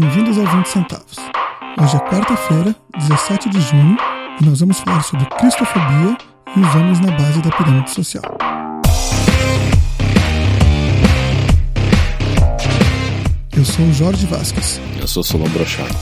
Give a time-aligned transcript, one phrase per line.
[0.00, 1.16] Bem-vindos ao 20 Centavos.
[1.80, 3.96] Hoje é quarta-feira, 17 de junho,
[4.40, 6.18] e nós vamos falar sobre cristofobia
[6.56, 8.24] e os homens na base da pirâmide social.
[13.56, 14.80] Eu sou o Jorge Vasquez.
[15.00, 15.94] Eu sou Solon Brochado.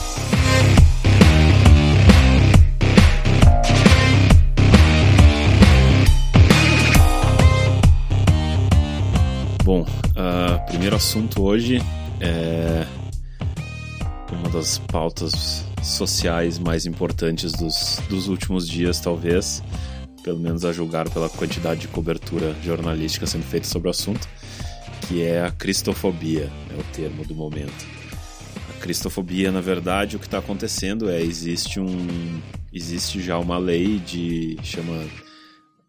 [9.63, 11.79] Bom, uh, primeiro assunto hoje
[12.19, 12.87] é
[14.53, 19.63] das pautas sociais mais importantes dos, dos últimos dias, talvez,
[20.23, 24.29] pelo menos a julgar pela quantidade de cobertura jornalística sendo feita sobre o assunto,
[25.07, 27.85] que é a cristofobia, é o termo do momento.
[28.69, 32.39] A cristofobia, na verdade, o que está acontecendo é existe um
[32.71, 35.03] existe já uma lei de chama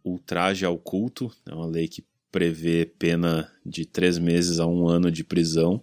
[0.02, 2.02] ultraje ao culto, é uma lei que
[2.32, 5.82] prevê pena de três meses a um ano de prisão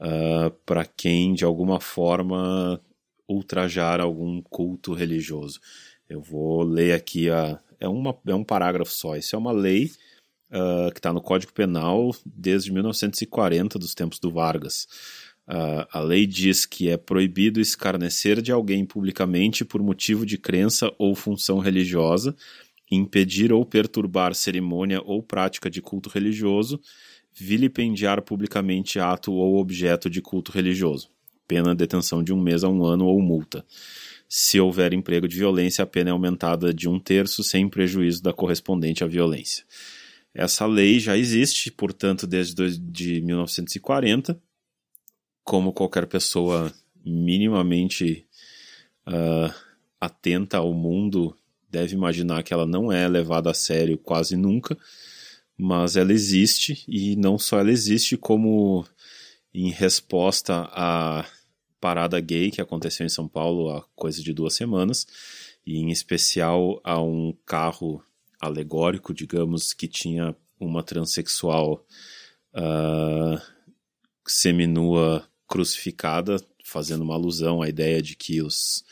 [0.00, 2.80] uh, ah, para quem de alguma forma
[3.28, 5.60] ultrajar algum culto religioso.
[6.08, 9.16] Eu vou ler aqui a é, uma, é um parágrafo só.
[9.16, 9.90] Isso é uma lei
[10.50, 14.86] uh, que está no Código Penal desde 1940, dos tempos do Vargas.
[15.48, 20.92] Uh, a lei diz que é proibido escarnecer de alguém publicamente por motivo de crença
[20.98, 22.36] ou função religiosa,
[22.90, 26.80] impedir ou perturbar cerimônia ou prática de culto religioso,
[27.32, 31.10] vilipendiar publicamente ato ou objeto de culto religioso.
[31.46, 33.64] Pena detenção de um mês a um ano ou multa.
[34.28, 38.32] Se houver emprego de violência, a pena é aumentada de um terço sem prejuízo da
[38.32, 39.64] correspondente à violência.
[40.32, 44.40] Essa lei já existe, portanto, desde de 1940.
[45.42, 46.72] Como qualquer pessoa
[47.04, 48.24] minimamente
[49.08, 49.52] uh,
[50.00, 51.36] atenta ao mundo
[51.68, 54.76] deve imaginar que ela não é levada a sério quase nunca,
[55.60, 58.86] mas ela existe e não só ela existe, como
[59.52, 61.26] em resposta à
[61.78, 65.06] parada gay que aconteceu em São Paulo há coisa de duas semanas,
[65.66, 68.02] e em especial a um carro
[68.40, 71.84] alegórico, digamos, que tinha uma transexual
[72.54, 73.40] uh,
[74.26, 78.84] seminua crucificada, fazendo uma alusão à ideia de que os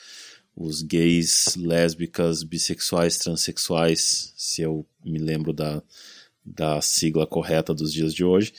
[0.61, 5.81] os gays, lésbicas, bissexuais, transexuais, se eu me lembro da,
[6.45, 8.53] da sigla correta dos dias de hoje,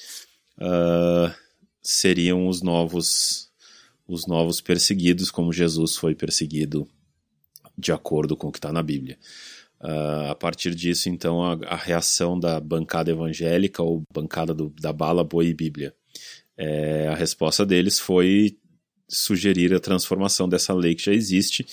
[0.57, 1.33] uh,
[1.81, 3.49] seriam os novos
[4.07, 6.89] os novos perseguidos, como Jesus foi perseguido
[7.77, 9.19] de acordo com o que está na Bíblia.
[9.79, 14.91] Uh, a partir disso, então, a, a, reação da bancada evangélica ou bancada do, da
[14.91, 15.93] bala, boi e Bíblia.
[16.57, 18.57] É, a resposta deles foi
[19.07, 21.65] sugerir a transformação dessa lei que já existe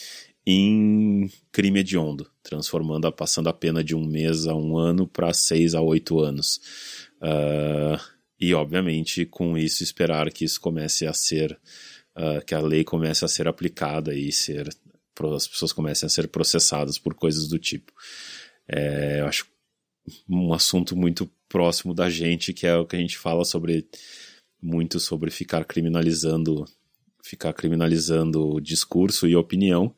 [0.46, 5.74] em crime hediondo, transformando, passando a pena de um mês a um ano para seis
[5.74, 6.60] a oito anos.
[7.16, 8.00] Uh,
[8.38, 11.58] e, obviamente, com isso, esperar que isso comece a ser,
[12.16, 14.68] uh, que a lei comece a ser aplicada e ser,
[15.34, 17.92] as pessoas comecem a ser processadas por coisas do tipo.
[18.68, 19.46] É, eu acho
[20.28, 23.88] um assunto muito próximo da gente, que é o que a gente fala sobre
[24.62, 26.64] muito sobre ficar criminalizando
[27.22, 29.94] ficar criminalizando discurso e opinião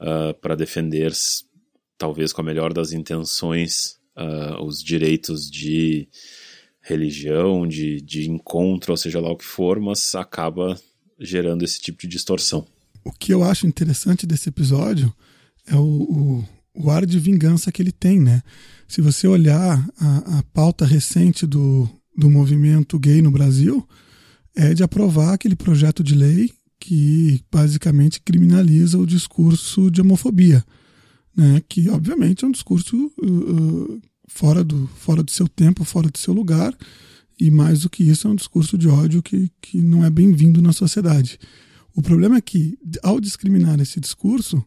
[0.00, 1.12] uh, para defender,
[1.98, 6.08] talvez com a melhor das intenções, uh, os direitos de
[6.80, 10.78] religião, de, de encontro, ou seja lá o que for, mas acaba
[11.18, 12.66] gerando esse tipo de distorção.
[13.04, 15.12] O que eu acho interessante desse episódio
[15.66, 18.42] é o, o, o ar de vingança que ele tem, né?
[18.86, 23.86] Se você olhar a, a pauta recente do, do movimento gay no Brasil,
[24.54, 26.50] é de aprovar aquele projeto de lei
[26.86, 30.62] que basicamente criminaliza o discurso de homofobia,
[31.34, 31.62] né?
[31.66, 36.34] que obviamente é um discurso uh, fora, do, fora do seu tempo, fora do seu
[36.34, 36.76] lugar,
[37.40, 40.60] e mais do que isso, é um discurso de ódio que, que não é bem-vindo
[40.60, 41.38] na sociedade.
[41.96, 44.62] O problema é que, ao discriminar esse discurso,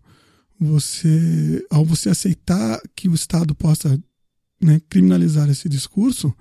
[0.59, 4.01] você, ao você aceitar que o Estado possa
[4.59, 6.33] né, criminalizar esse discurso,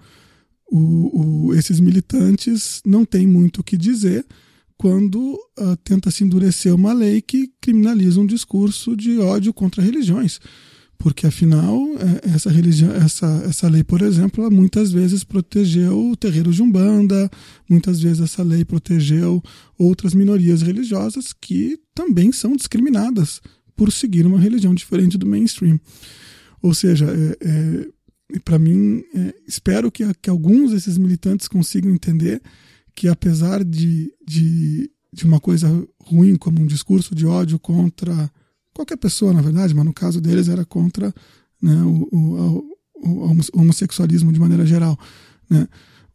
[0.72, 4.26] o, o, esses militantes não têm muito o que dizer
[4.78, 10.38] quando uh, tenta se endurecer uma lei que criminaliza um discurso de ódio contra religiões.
[10.98, 16.50] Porque, afinal, é, essa, religião, essa, essa lei, por exemplo, muitas vezes protegeu o terreiro
[16.50, 17.30] de Umbanda,
[17.68, 19.42] muitas vezes essa lei protegeu
[19.78, 23.42] outras minorias religiosas que também são discriminadas
[23.74, 25.78] por seguir uma religião diferente do mainstream.
[26.62, 27.36] Ou seja, é,
[28.34, 32.40] é, para mim, é, espero que, que alguns desses militantes consigam entender
[32.96, 35.68] que apesar de, de, de uma coisa
[36.00, 38.30] ruim como um discurso de ódio contra
[38.74, 41.14] qualquer pessoa, na verdade, mas no caso deles era contra
[41.60, 44.98] né, o, o, o, homossexualismo de maneira geral.
[45.48, 45.68] Né?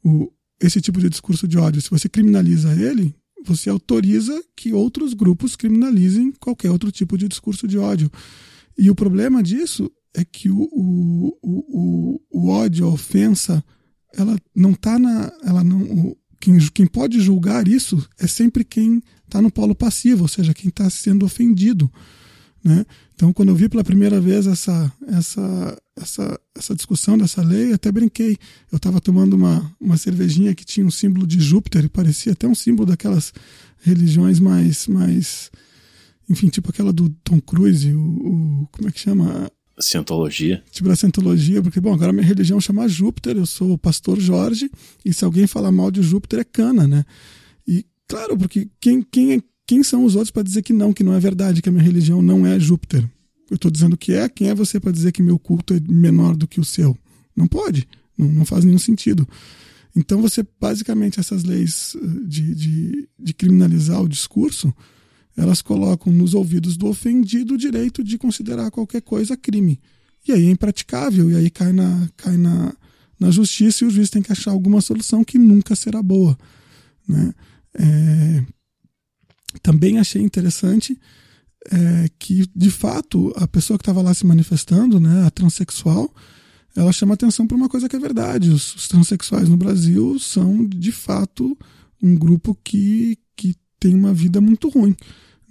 [0.04, 5.13] O, esse tipo de discurso de ódio, se você criminaliza ele, você autoriza que outros
[5.13, 8.12] grupos criminalizem qualquer outro tipo de discurso de ódio.
[8.77, 13.63] E o problema disso é que o, o, o, o ódio, a ofensa,
[14.13, 15.31] ela não está na.
[15.44, 20.27] Ela não, quem, quem pode julgar isso é sempre quem está no polo passivo, ou
[20.27, 21.89] seja, quem está sendo ofendido.
[22.63, 22.85] Né?
[23.15, 27.91] Então, quando eu vi pela primeira vez essa, essa, essa, essa discussão dessa lei, até
[27.91, 28.38] brinquei.
[28.71, 32.55] Eu estava tomando uma, uma cervejinha que tinha um símbolo de Júpiter, parecia até um
[32.55, 33.33] símbolo daquelas
[33.81, 34.88] religiões mais.
[34.88, 35.51] mais
[36.29, 39.51] enfim, tipo aquela do Tom Cruise, o, o como é que chama?
[39.79, 40.63] Cientologia.
[40.71, 44.69] Tipo da Cientologia, porque, bom, agora minha religião chama Júpiter, eu sou o pastor Jorge,
[45.03, 47.06] e se alguém falar mal de Júpiter é cana, né?
[47.68, 51.03] E, claro, porque quem, quem, é, quem são os outros para dizer que não, que
[51.03, 53.07] não é verdade, que a minha religião não é Júpiter?
[53.50, 56.35] Eu estou dizendo que é, quem é você para dizer que meu culto é menor
[56.35, 56.97] do que o seu?
[57.35, 59.27] Não pode, não, não faz nenhum sentido.
[59.95, 64.74] Então, você, basicamente, essas leis eh, de, de, de criminalizar o discurso,
[65.36, 69.80] elas colocam nos ouvidos do ofendido o direito de considerar qualquer coisa crime.
[70.28, 72.74] E aí é impraticável, e aí cai na, cai na,
[73.19, 76.38] na justiça e o juiz tem que achar alguma solução que nunca será boa.
[77.07, 77.33] Né?
[77.75, 78.45] É...
[79.62, 80.98] Também achei interessante
[81.69, 86.13] é, que, de fato, a pessoa que estava lá se manifestando, né, a transexual,
[86.75, 88.50] ela chama atenção para uma coisa que é verdade.
[88.50, 91.57] Os, os, transexuais no Brasil são, de fato,
[92.01, 94.95] um grupo que, que tem uma vida muito ruim.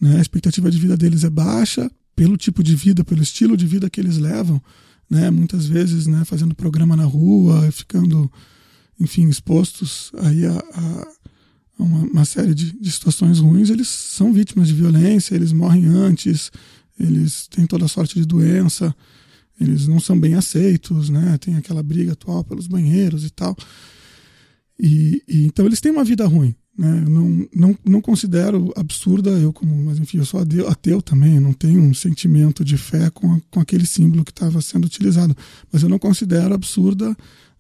[0.01, 0.17] Né?
[0.17, 3.91] A expectativa de vida deles é baixa, pelo tipo de vida, pelo estilo de vida
[3.91, 4.63] que eles levam.
[5.11, 5.31] Né?
[5.31, 8.31] Muitas vezes né, fazendo programa na rua, ficando,
[8.99, 11.09] enfim, expostos aí a, a
[11.77, 16.53] uma, uma, série de, de situações ruins, eles são vítimas de violência, eles morrem antes,
[16.99, 18.95] eles têm toda sorte de doença,
[19.61, 21.37] eles não são bem aceitos, né?
[21.39, 23.57] Tem aquela briga atual pelos banheiros e tal.
[24.79, 26.55] E, e então eles têm uma vida ruim.
[26.81, 27.05] Né?
[27.07, 31.79] Não, não, não considero absurda, eu como, mas enfim, eu sou ateu, também, não tenho
[31.83, 35.37] um sentimento de fé com, a, com aquele símbolo que estava sendo utilizado,
[35.71, 37.15] mas eu não considero absurda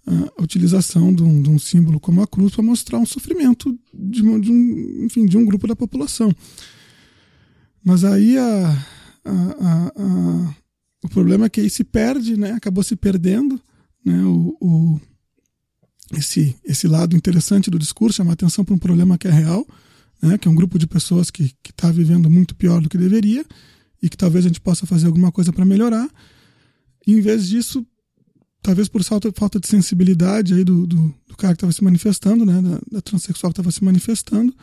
[0.06, 4.22] a utilização de um, de um símbolo como a cruz para mostrar um sofrimento de,
[4.40, 6.34] de, um, enfim, de um grupo da população.
[7.84, 8.86] Mas aí a,
[9.22, 10.54] a, a,
[11.04, 12.52] o problema é que aí se perde, né?
[12.52, 13.60] acabou se perdendo
[14.02, 14.18] né?
[14.24, 15.00] o, o
[16.12, 19.66] esse, esse lado interessante do discurso, chamar atenção para um problema que é real,
[20.22, 23.44] né, que é um grupo de pessoas que está vivendo muito pior do que deveria
[24.02, 26.08] e que talvez a gente possa fazer alguma coisa para melhorar.
[27.06, 27.86] E, em vez disso,
[28.62, 32.60] talvez por falta, de sensibilidade aí do, do, do cara que estava se manifestando, né,
[32.60, 34.54] da, da transexual que estava se manifestando,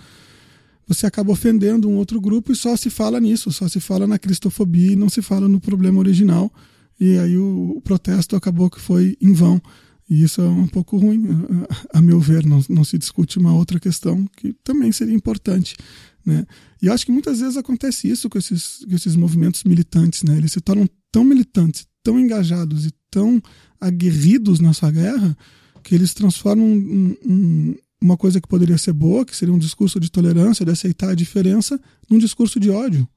[0.87, 4.17] você acaba ofendendo um outro grupo e só se fala nisso, só se fala na
[4.17, 6.51] cristofobia e não se fala no problema original.
[6.99, 9.61] E aí o, o protesto acabou que foi em vão.
[10.09, 11.25] E isso é um pouco ruim,
[11.93, 15.75] a, meu ver, não, não se discute uma outra questão que também seria importante.
[16.25, 16.45] Né?
[16.81, 20.37] E acho que muitas vezes acontece isso com esses, com esses movimentos militantes, né?
[20.37, 23.41] eles se tornam tão militantes, tão engajados e tão
[23.79, 25.37] aguerridos na sua guerra
[25.83, 29.99] que eles transformam um, um, uma coisa que poderia ser boa, que seria um discurso
[29.99, 31.79] de tolerância, de aceitar a diferença,
[32.09, 33.07] num discurso de ódio,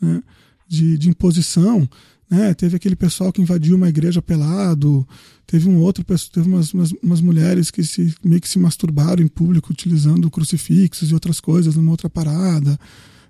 [0.00, 0.22] né?
[0.66, 1.88] de, de imposição,
[2.30, 2.52] né?
[2.52, 5.06] Teve aquele pessoal que invadiu uma igreja pelado,
[5.46, 9.28] teve um outro, teve umas, umas, umas, mulheres que se, meio que se masturbaram em
[9.28, 12.78] público utilizando crucifixos e outras coisas numa outra parada.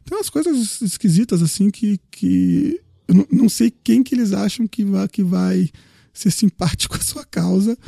[0.05, 4.67] Tem umas coisas esquisitas assim que, que eu não, não sei quem que eles acham
[4.67, 5.71] que vai, que vai
[6.13, 7.79] ser simpático à sua causa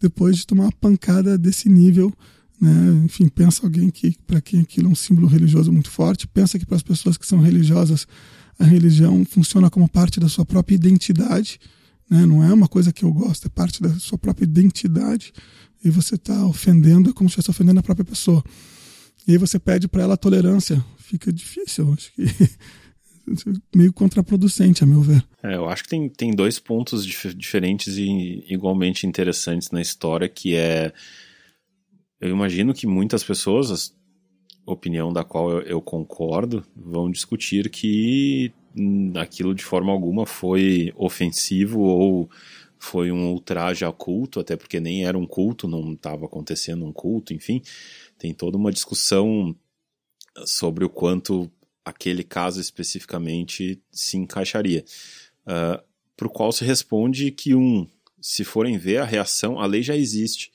[0.00, 2.12] depois de tomar uma pancada desse nível.
[2.60, 3.02] Né?
[3.04, 6.66] Enfim, pensa alguém que para quem aquilo é um símbolo religioso muito forte, pensa que
[6.66, 8.06] para as pessoas que são religiosas
[8.58, 11.58] a religião funciona como parte da sua própria identidade,
[12.10, 12.24] né?
[12.24, 15.32] não é uma coisa que eu gosto, é parte da sua própria identidade,
[15.84, 18.42] e você está ofendendo, é como se estivesse ofendendo a própria pessoa.
[19.26, 22.24] E aí você pede para ela tolerância, fica difícil, acho que
[23.74, 25.24] meio contraproducente, a meu ver.
[25.42, 30.28] É, eu acho que tem, tem dois pontos dif diferentes e igualmente interessantes na história,
[30.28, 30.92] que é
[32.20, 33.94] eu imagino que muitas pessoas,
[34.66, 40.92] opinião da qual eu, eu concordo, vão discutir que hum, aquilo de forma alguma foi
[40.96, 42.28] ofensivo ou
[42.78, 46.92] foi um ultraje ao culto, até porque nem era um culto, não estava acontecendo um
[46.92, 47.62] culto, enfim.
[48.18, 49.56] Tem toda uma discussão
[50.44, 51.50] sobre o quanto
[51.84, 54.84] aquele caso especificamente se encaixaria.
[55.46, 55.82] Uh,
[56.16, 57.86] Para o qual se responde que, um,
[58.20, 60.50] se forem ver a reação, a lei já existe.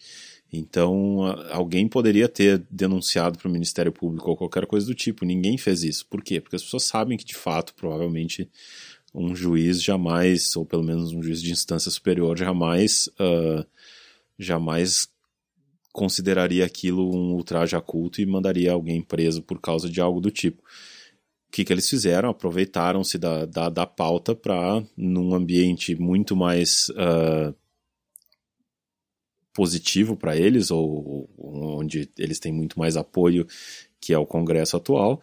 [0.53, 5.23] Então, alguém poderia ter denunciado para o Ministério Público ou qualquer coisa do tipo.
[5.23, 6.05] Ninguém fez isso.
[6.07, 6.41] Por quê?
[6.41, 8.49] Porque as pessoas sabem que, de fato, provavelmente
[9.13, 13.65] um juiz jamais, ou pelo menos um juiz de instância superior, jamais, uh,
[14.37, 15.09] jamais
[15.93, 20.31] consideraria aquilo um ultraje a culto e mandaria alguém preso por causa de algo do
[20.31, 20.61] tipo.
[21.47, 22.29] O que, que eles fizeram?
[22.29, 27.53] Aproveitaram-se da, da, da pauta para, num ambiente muito mais uh,
[29.53, 33.45] positivo para eles, ou, ou onde eles têm muito mais apoio,
[33.99, 35.21] que é o Congresso atual,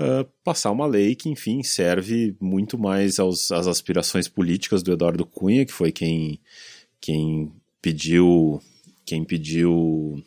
[0.00, 5.26] uh, passar uma lei que, enfim, serve muito mais aos, às aspirações políticas do Eduardo
[5.26, 6.40] Cunha, que foi quem,
[7.00, 7.52] quem
[7.82, 8.60] pediu
[9.04, 10.22] quem pediu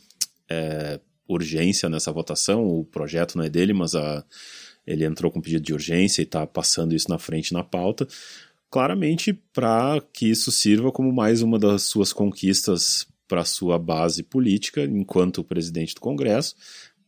[0.50, 2.68] é, urgência nessa votação.
[2.68, 4.24] O projeto não é dele, mas a,
[4.86, 8.08] ele entrou com pedido de urgência e está passando isso na frente na pauta.
[8.70, 14.84] Claramente para que isso sirva como mais uma das suas conquistas para sua base política
[14.84, 16.56] enquanto presidente do Congresso,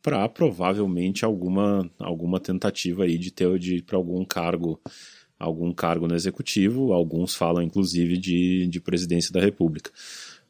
[0.01, 4.79] para provavelmente alguma, alguma tentativa aí de ter de para algum cargo
[5.37, 9.89] algum cargo no executivo, alguns falam inclusive de, de presidência da República.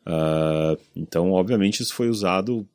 [0.02, 2.68] Uh, então, obviamente, isso foi usado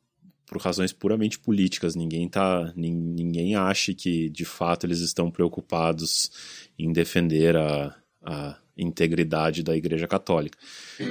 [0.45, 1.95] por razões puramente políticas.
[1.95, 6.31] Ninguém tá, ninguém acha que de fato eles estão preocupados
[6.79, 10.57] em defender a, a integridade da Igreja Católica.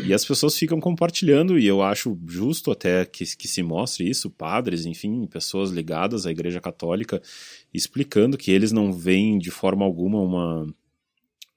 [0.04, 4.30] E as pessoas ficam compartilhando, e eu acho justo até que, que se mostre isso,
[4.30, 7.22] padres, enfim, pessoas ligadas à Igreja Católica,
[7.72, 10.74] explicando que eles não veem de forma alguma uma,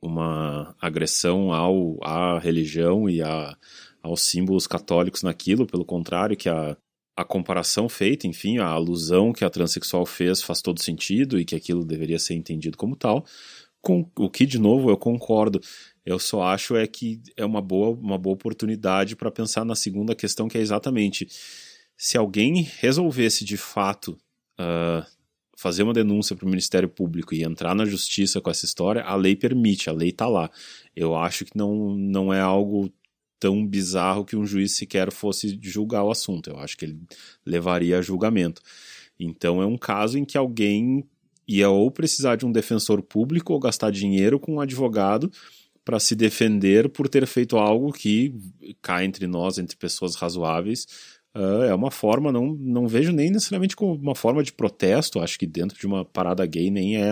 [0.01, 3.57] uma agressão ao, à religião e a,
[4.01, 6.77] aos símbolos católicos naquilo, pelo contrário, que a,
[7.15, 11.55] a comparação feita, enfim, a alusão que a transexual fez faz todo sentido e que
[11.55, 13.25] aquilo deveria ser entendido como tal.
[13.81, 15.59] Com o que, de novo, eu concordo.
[16.07, 20.15] Eu só acho é que é uma boa, uma boa oportunidade para pensar na segunda
[20.15, 21.27] questão, que é exatamente
[21.97, 24.17] se alguém resolvesse de fato
[24.57, 25.05] uh,
[25.57, 29.15] fazer uma denúncia para o Ministério Público e entrar na justiça com essa história, a
[29.15, 30.49] lei permite, a lei está lá.
[30.95, 32.89] Eu acho que não, não é algo
[33.37, 36.49] tão bizarro que um juiz sequer fosse julgar o assunto.
[36.49, 37.01] Eu acho que ele
[37.45, 38.61] levaria a julgamento.
[39.19, 41.03] Então é um caso em que alguém
[41.45, 45.29] ia ou precisar de um defensor público ou gastar dinheiro com um advogado
[45.87, 48.35] para se defender por ter feito algo que
[48.81, 50.85] cá entre nós, entre pessoas razoáveis,
[51.33, 55.39] uh, é uma forma, não, não vejo nem necessariamente como uma forma de protesto, acho
[55.39, 57.11] que dentro de uma parada gay nem é,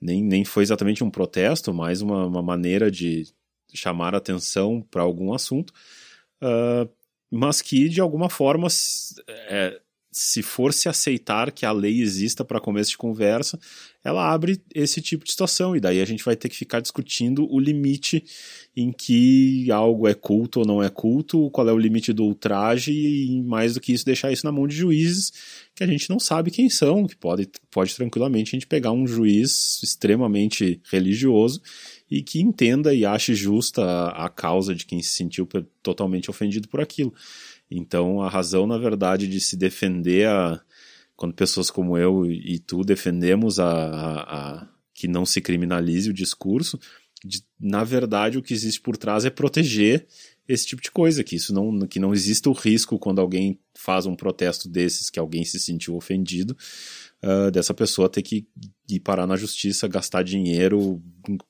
[0.00, 3.32] nem, nem foi exatamente um protesto, mas uma, uma maneira de
[3.72, 5.72] chamar atenção para algum assunto,
[6.42, 6.90] uh,
[7.30, 8.66] mas que de alguma forma
[9.28, 9.80] é,
[10.14, 13.58] se for se aceitar que a lei exista para começo de conversa,
[14.04, 15.74] ela abre esse tipo de situação.
[15.74, 18.24] E daí a gente vai ter que ficar discutindo o limite
[18.76, 22.92] em que algo é culto ou não é culto, qual é o limite do ultraje,
[22.92, 25.32] e mais do que isso, deixar isso na mão de juízes
[25.74, 29.06] que a gente não sabe quem são, que pode, pode tranquilamente a gente pegar um
[29.06, 31.60] juiz extremamente religioso
[32.08, 35.48] e que entenda e ache justa a, a causa de quem se sentiu
[35.82, 37.12] totalmente ofendido por aquilo.
[37.70, 40.60] Então, a razão, na verdade, de se defender a.
[41.16, 44.22] Quando pessoas como eu e tu defendemos a, a,
[44.60, 46.78] a que não se criminalize o discurso,
[47.24, 50.06] de, na verdade, o que existe por trás é proteger
[50.46, 54.04] esse tipo de coisa, que isso não, que não exista o risco quando alguém faz
[54.06, 56.56] um protesto desses, que alguém se sentiu ofendido,
[57.22, 58.46] uh, dessa pessoa ter que
[58.88, 61.02] ir parar na justiça, gastar dinheiro,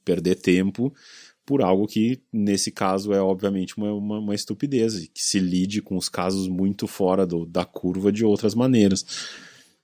[0.04, 0.94] perder tempo
[1.46, 5.96] por algo que, nesse caso, é obviamente uma, uma, uma estupidez, que se lide com
[5.96, 9.04] os casos muito fora do, da curva de outras maneiras.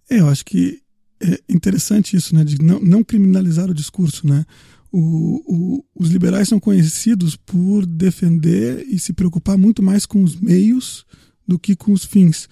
[0.09, 0.81] É, eu acho que
[1.21, 4.45] é interessante isso, né, de não, não criminalizar o discurso, né?
[4.93, 10.35] O, o, os liberais são conhecidos por defender e se preocupar muito mais com os
[10.35, 11.07] meios
[11.47, 12.49] do que com os fins,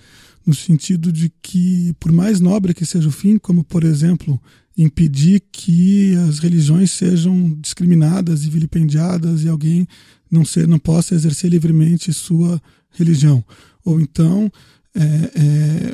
[0.47, 4.41] no sentido de que, por mais nobre que seja o fim, como por exemplo
[4.79, 9.87] impedir que as religiões sejam discriminadas e vilipendiadas e alguém
[10.31, 13.45] não ser não possa exercer livremente sua religião
[13.85, 14.51] ou então
[14.95, 15.93] é, é,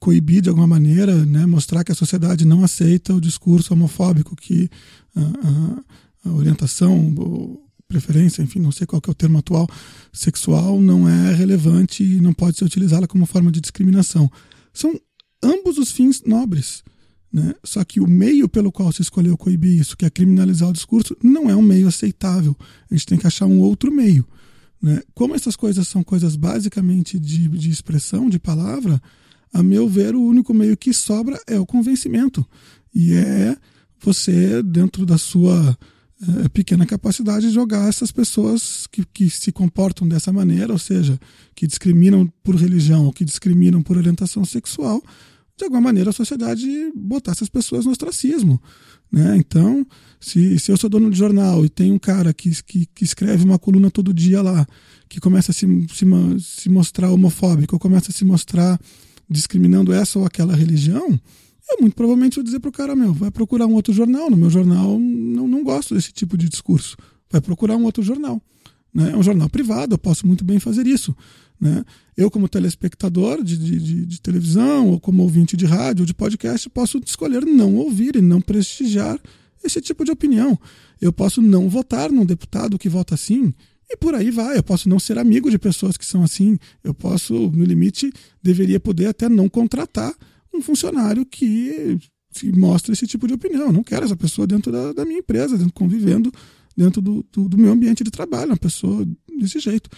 [0.00, 4.68] coibir de alguma maneira né, mostrar que a sociedade não aceita o discurso homofóbico que
[5.14, 7.14] a, a, a orientação
[7.88, 9.68] preferência, enfim, não sei qual é o termo atual,
[10.12, 14.30] sexual não é relevante e não pode ser utilizada como forma de discriminação.
[14.72, 14.98] São
[15.42, 16.82] ambos os fins nobres.
[17.36, 17.54] Né?
[17.62, 21.14] Só que o meio pelo qual se escolheu coibir isso, que é criminalizar o discurso,
[21.22, 22.56] não é um meio aceitável.
[22.90, 24.26] A gente tem que achar um outro meio.
[24.80, 25.02] Né?
[25.12, 29.02] Como essas coisas são coisas basicamente de, de expressão, de palavra,
[29.52, 32.42] a meu ver, o único meio que sobra é o convencimento.
[32.94, 33.54] E é
[34.00, 35.76] você, dentro da sua
[36.42, 41.20] é, pequena capacidade, jogar essas pessoas que, que se comportam dessa maneira, ou seja,
[41.54, 45.02] que discriminam por religião ou que discriminam por orientação sexual,
[45.56, 48.60] de alguma maneira a sociedade botar essas pessoas no ostracismo.
[49.10, 49.36] Né?
[49.36, 49.86] Então,
[50.20, 53.44] se, se eu sou dono de jornal e tem um cara que, que, que escreve
[53.44, 54.66] uma coluna todo dia lá,
[55.08, 56.06] que começa a se, se,
[56.40, 58.78] se mostrar homofóbico, ou começa a se mostrar
[59.28, 61.18] discriminando essa ou aquela religião,
[61.68, 64.30] eu muito provavelmente vou dizer pro cara, meu, vai procurar um outro jornal.
[64.30, 66.96] No meu jornal não, não gosto desse tipo de discurso.
[67.30, 68.40] Vai procurar um outro jornal.
[68.94, 69.10] Né?
[69.12, 71.16] É um jornal privado, eu posso muito bem fazer isso.
[71.60, 71.84] Né?
[72.16, 76.68] Eu, como telespectador de, de, de, televisão, ou como ouvinte de rádio, ou de podcast,
[76.68, 79.18] posso escolher não ouvir e não prestigiar
[79.64, 80.58] esse tipo de opinião.
[81.00, 83.52] Eu posso não votar num deputado que vota assim,
[83.88, 84.58] e por aí vai.
[84.58, 86.58] Eu posso não ser amigo de pessoas que são assim.
[86.82, 90.14] Eu posso, no limite, deveria poder até não contratar
[90.52, 91.98] um funcionário que
[92.54, 93.66] mostra esse tipo de opinião.
[93.66, 96.32] Eu não quero essa pessoa dentro da, da minha empresa, dentro, convivendo
[96.76, 99.06] dentro do, do, do, meu ambiente de trabalho, uma pessoa
[99.38, 99.88] desse jeito.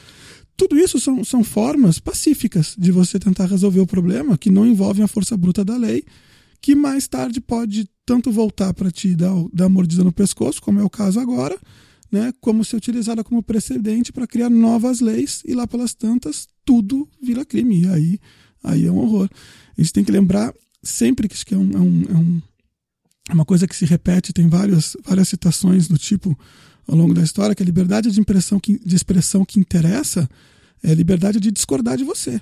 [0.58, 5.04] Tudo isso são, são formas pacíficas de você tentar resolver o problema que não envolvem
[5.04, 6.04] a força bruta da lei,
[6.60, 10.82] que mais tarde pode tanto voltar para ti dar, dar mordida no pescoço, como é
[10.82, 11.56] o caso agora,
[12.10, 17.08] né, como ser utilizada como precedente para criar novas leis e lá pelas tantas tudo
[17.22, 17.82] vira crime.
[17.82, 18.18] E aí,
[18.64, 19.30] aí é um horror.
[19.76, 22.42] A gente tem que lembrar sempre que isso é, é, um, é, um,
[23.30, 26.36] é uma coisa que se repete, tem várias, várias citações do tipo
[26.88, 30.28] ao longo da história, que a liberdade de, impressão que, de expressão que interessa
[30.82, 32.40] é a liberdade de discordar de você.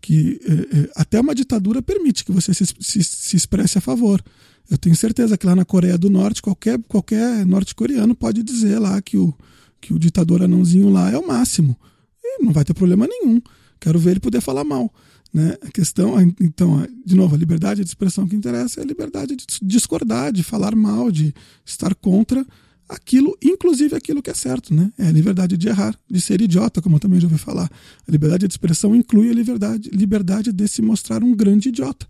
[0.00, 4.22] Que é, é, até uma ditadura permite que você se, se, se expresse a favor.
[4.70, 9.00] Eu tenho certeza que lá na Coreia do Norte, qualquer, qualquer norte-coreano pode dizer lá
[9.02, 9.32] que o,
[9.80, 11.76] que o ditador anãozinho lá é o máximo.
[12.24, 13.40] E não vai ter problema nenhum.
[13.78, 14.92] Quero ver ele poder falar mal.
[15.32, 15.54] Né?
[15.60, 19.44] A questão, então, de novo, a liberdade de expressão que interessa é a liberdade de
[19.62, 22.44] discordar, de falar mal, de estar contra
[22.88, 24.92] aquilo, inclusive aquilo que é certo, né?
[24.98, 27.70] É a liberdade de errar, de ser idiota, como eu também já ouvi falar.
[28.06, 32.06] A liberdade de expressão inclui a liberdade, liberdade de se mostrar um grande idiota.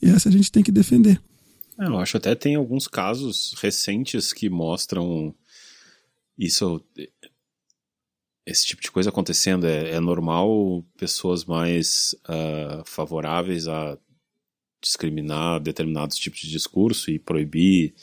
[0.00, 1.20] E essa a gente tem que defender.
[1.78, 5.34] É, eu acho até tem alguns casos recentes que mostram
[6.36, 6.82] isso,
[8.46, 9.66] esse tipo de coisa acontecendo.
[9.66, 13.98] É, é normal pessoas mais uh, favoráveis a
[14.80, 17.94] discriminar determinados tipos de discurso e proibir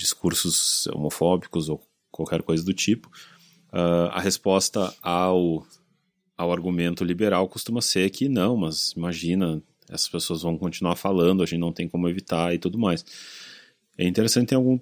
[0.00, 3.08] discursos homofóbicos ou qualquer coisa do tipo,
[3.72, 5.64] uh, a resposta ao,
[6.36, 11.46] ao argumento liberal costuma ser que não, mas imagina, essas pessoas vão continuar falando, a
[11.46, 13.04] gente não tem como evitar e tudo mais.
[13.98, 14.78] É interessante tem algum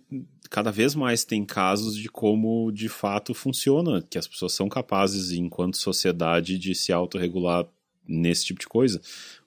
[0.49, 5.33] cada vez mais tem casos de como de fato funciona, que as pessoas são capazes
[5.33, 7.67] enquanto sociedade de se autorregular
[8.07, 9.01] nesse tipo de coisa.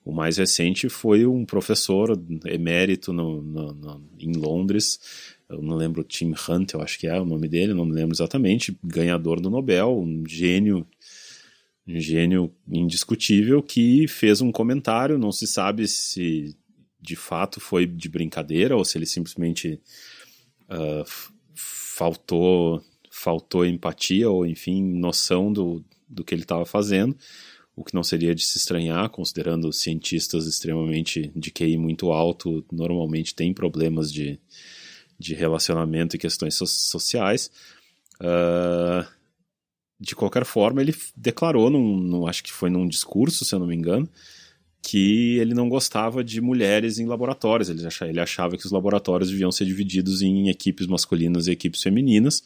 [0.05, 4.99] O mais recente foi um professor emérito no, no, no, em Londres
[5.51, 8.15] eu não lembro, Tim Hunt, eu acho que é o nome dele, não me lembro
[8.15, 10.87] exatamente, ganhador do Nobel, um gênio,
[11.87, 16.55] um gênio indiscutível que fez um comentário, não se sabe se
[17.01, 19.81] de fato foi de brincadeira ou se ele simplesmente
[20.69, 21.03] uh,
[21.55, 27.15] faltou faltou empatia ou enfim noção do, do que ele estava fazendo,
[27.75, 33.35] o que não seria de se estranhar, considerando cientistas extremamente de QI muito alto normalmente
[33.35, 34.39] têm problemas de
[35.21, 37.51] de relacionamento e questões so sociais.
[38.19, 39.07] Uh,
[39.99, 43.67] de qualquer forma, ele declarou, num, num, acho que foi num discurso, se eu não
[43.67, 44.09] me engano,
[44.81, 47.69] que ele não gostava de mulheres em laboratórios.
[47.69, 51.83] Ele achava, ele achava que os laboratórios deviam ser divididos em equipes masculinas e equipes
[51.83, 52.43] femininas,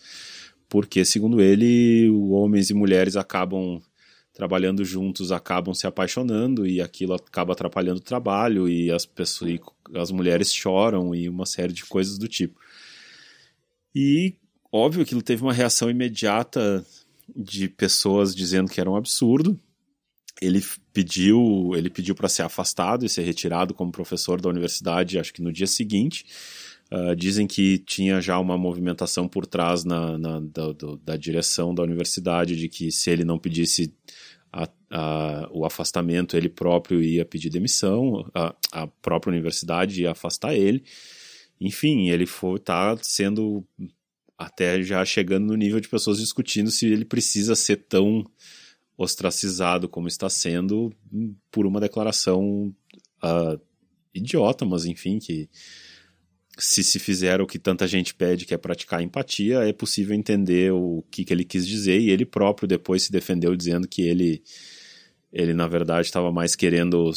[0.68, 3.82] porque, segundo ele, homens e mulheres acabam
[4.36, 9.98] trabalhando juntos acabam se apaixonando e aquilo acaba atrapalhando o trabalho e as pessoas e
[9.98, 12.60] as mulheres choram e uma série de coisas do tipo.
[13.96, 14.36] E
[14.70, 16.86] óbvio ele teve uma reação imediata
[17.34, 19.58] de pessoas dizendo que era um absurdo.
[20.42, 25.34] Ele pediu, ele pediu para ser afastado e ser retirado como professor da universidade, acho
[25.34, 26.26] que no dia seguinte.
[26.92, 31.74] Uh, dizem que tinha já uma movimentação por trás na, na da, do, da, direção
[31.74, 33.92] da universidade de que se ele não pedisse
[34.54, 40.54] a, a, o afastamento, ele próprio ia pedir demissão, a, a própria universidade ia afastar
[40.54, 40.84] ele.
[41.60, 43.66] Enfim, ele foi tá sendo
[44.38, 48.24] até já chegando no nível de pessoas discutindo se ele precisa ser tão
[48.98, 50.94] ostracizado como está sendo
[51.52, 52.74] por uma declaração
[53.24, 53.60] uh,
[54.14, 55.50] idiota, mas enfim, que
[56.58, 60.72] se se fizer o que tanta gente pede, que é praticar empatia, é possível entender
[60.72, 64.42] o que, que ele quis dizer, e ele próprio depois se defendeu dizendo que ele,
[65.34, 67.12] ele na verdade estava mais querendo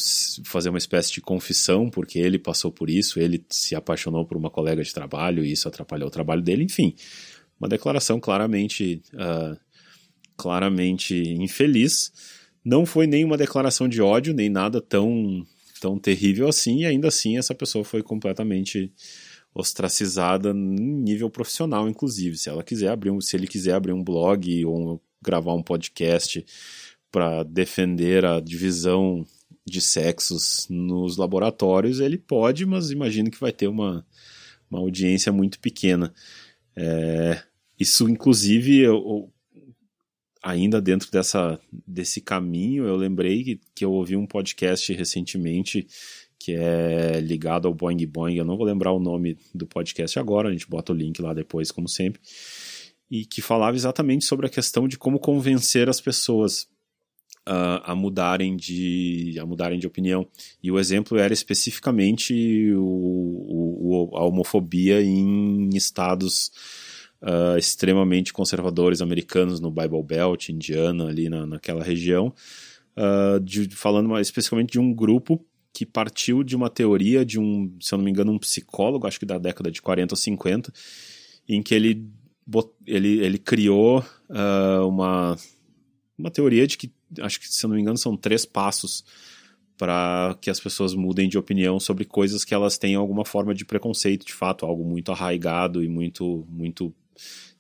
[0.45, 4.51] fazer uma espécie de confissão, porque ele passou por isso, ele se apaixonou por uma
[4.51, 6.95] colega de trabalho e isso atrapalhou o trabalho dele, enfim.
[7.61, 9.57] Uma declaração claramente, uh,
[10.37, 12.13] claramente infeliz.
[12.65, 15.45] Não foi nem uma declaração de ódio, nem nada tão
[15.81, 18.93] tão terrível assim, e ainda assim essa pessoa foi completamente
[19.55, 22.37] ostracizada em nível profissional, inclusive.
[22.37, 26.45] Se ela quiser abrir um, se ele quiser abrir um blog ou gravar um podcast
[27.11, 29.27] para defender a divisão
[29.65, 34.07] de sexos nos laboratórios, ele pode, mas imagino que vai ter uma,
[34.71, 36.13] uma audiência muito pequena.
[36.77, 37.43] É,
[37.79, 39.31] isso, inclusive, eu,
[40.43, 45.87] ainda dentro dessa, desse caminho, eu lembrei que, que eu ouvi um podcast recentemente
[46.39, 48.37] que é ligado ao Boing Boing.
[48.37, 51.35] Eu não vou lembrar o nome do podcast agora, a gente bota o link lá
[51.35, 52.21] depois, como sempre.
[53.11, 56.69] E que falava exatamente sobre a questão de como convencer as pessoas
[57.49, 60.27] uh, a mudarem de a mudarem de opinião.
[60.63, 66.53] E o exemplo era especificamente o, o, a homofobia em estados
[67.23, 72.33] uh, extremamente conservadores americanos no Bible Belt, Indiana, ali na, naquela região,
[72.97, 75.45] uh, de, falando mais especificamente de um grupo
[75.79, 79.21] que partiu de uma teoria de um, se eu não me engano, um psicólogo, acho
[79.21, 80.73] que da década de 40 ou 50,
[81.49, 82.05] em que ele,
[82.85, 85.37] ele, ele criou uh, uma,
[86.19, 89.05] uma teoria de que, acho que se eu não me engano, são três passos
[89.77, 93.65] para que as pessoas mudem de opinião sobre coisas que elas têm alguma forma de
[93.65, 96.93] preconceito, de fato, algo muito arraigado e muito, muito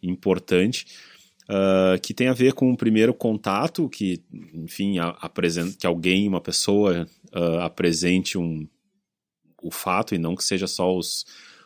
[0.02, 0.86] importante.
[1.48, 4.96] Uh, que tem a ver com o primeiro contato, que, enfim,
[5.78, 8.68] que alguém, uma pessoa, uh, apresente um,
[9.62, 11.24] o fato e não que seja só os,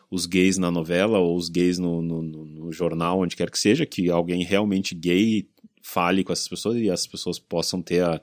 [0.09, 3.85] os gays na novela ou os gays no, no, no, jornal, onde quer que seja,
[3.85, 5.47] que alguém realmente gay
[5.81, 8.21] fale com essas pessoas e as pessoas possam ter a,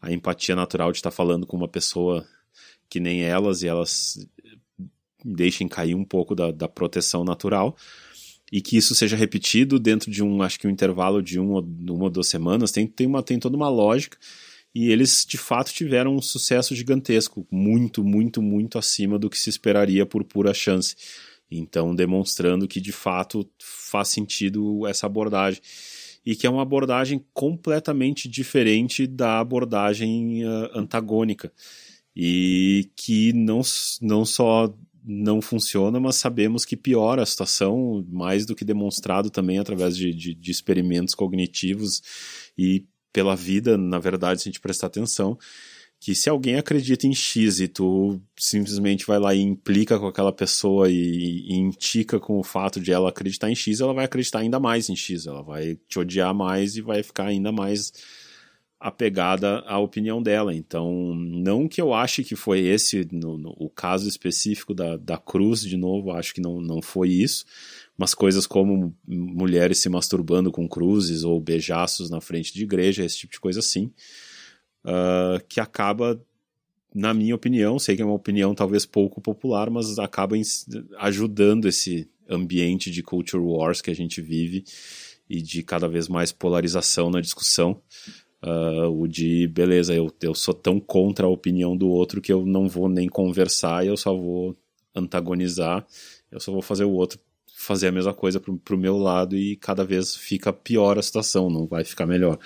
[0.00, 2.26] a empatia natural de estar falando com uma pessoa
[2.88, 4.26] que nem elas e elas
[5.24, 7.76] deixem cair um pouco da, da proteção natural
[8.50, 12.04] e que isso seja repetido dentro de um, acho que um intervalo de um, uma
[12.04, 14.16] ou duas semanas, tem, tem, uma, tem toda uma lógica.
[14.74, 19.48] E eles de fato tiveram um sucesso gigantesco, muito, muito, muito acima do que se
[19.48, 20.94] esperaria por pura chance.
[21.50, 25.62] Então, demonstrando que de fato faz sentido essa abordagem.
[26.24, 31.52] E que é uma abordagem completamente diferente da abordagem uh, antagônica.
[32.14, 33.62] E que não,
[34.02, 34.74] não só
[35.06, 40.12] não funciona, mas sabemos que piora a situação, mais do que demonstrado também através de,
[40.12, 42.02] de, de experimentos cognitivos
[42.58, 45.38] e pela vida, na verdade, se a gente prestar atenção,
[45.98, 50.32] que se alguém acredita em X e tu simplesmente vai lá e implica com aquela
[50.32, 54.40] pessoa e, e indica com o fato de ela acreditar em X, ela vai acreditar
[54.40, 57.92] ainda mais em X, ela vai te odiar mais e vai ficar ainda mais
[58.78, 60.54] apegada à opinião dela.
[60.54, 65.16] Então, não que eu ache que foi esse no, no, o caso específico da, da
[65.16, 67.44] Cruz, de novo, acho que não, não foi isso,
[67.96, 73.18] mas coisas como mulheres se masturbando com cruzes ou beijaços na frente de igreja, esse
[73.18, 73.90] tipo de coisa assim,
[74.84, 76.20] uh, que acaba,
[76.94, 80.36] na minha opinião, sei que é uma opinião talvez pouco popular, mas acaba
[80.98, 84.64] ajudando esse ambiente de culture wars que a gente vive
[85.28, 87.80] e de cada vez mais polarização na discussão.
[88.44, 92.44] Uh, o de, beleza, eu, eu sou tão contra a opinião do outro que eu
[92.44, 94.54] não vou nem conversar, eu só vou
[94.94, 95.86] antagonizar,
[96.30, 97.18] eu só vou fazer o outro
[97.56, 101.48] fazer a mesma coisa pro, pro meu lado e cada vez fica pior a situação,
[101.48, 102.38] não vai ficar melhor.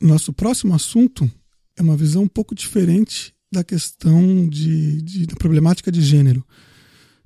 [0.00, 1.30] Nosso próximo assunto
[1.76, 6.44] é uma visão um pouco diferente da questão de, de da problemática de gênero.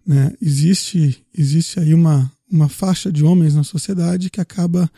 [0.04, 0.34] Né?
[0.42, 4.90] Existe, existe aí uma, uma faixa de homens na sociedade que acaba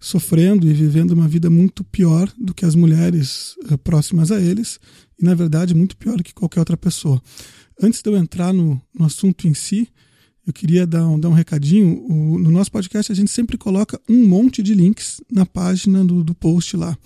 [0.00, 4.80] sofrendo e vivendo uma vida muito pior do que as mulheres uh, próximas a eles,
[5.20, 7.22] e na verdade muito pior do que qualquer outra pessoa.
[7.80, 9.88] Antes de eu entrar no, no assunto em si,
[10.46, 12.02] eu queria dar um, dar um recadinho.
[12.08, 16.24] O, no nosso podcast a gente sempre coloca um monte de links na página do,
[16.24, 16.96] do post lá.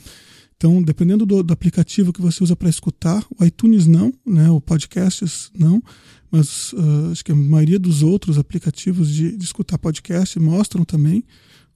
[0.57, 4.61] Então, dependendo do, do aplicativo que você usa para escutar, o iTunes não, né, o
[4.61, 5.83] podcasts não,
[6.31, 11.25] mas uh, acho que a maioria dos outros aplicativos de, de escutar podcast mostram também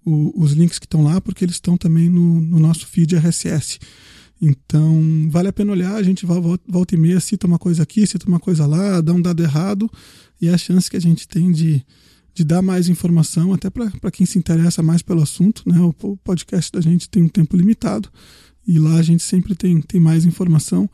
[0.08, 3.78] o, os links que estão lá, porque eles estão também no, no, nosso feed RSS.
[4.40, 8.06] Então, vale a pena olhar, a gente volta, volta e meia, cita uma coisa aqui,
[8.06, 9.90] cita uma coisa lá, dá um dado errado,
[10.40, 11.84] e é a chance que a gente tem de,
[12.32, 15.62] de dar mais informação, até para quem se interessa mais pelo assunto.
[15.66, 15.78] Né?
[15.80, 18.08] O, o, podcast da gente tem um tempo limitado,
[18.66, 20.88] e lá a gente sempre tem, tem mais informação,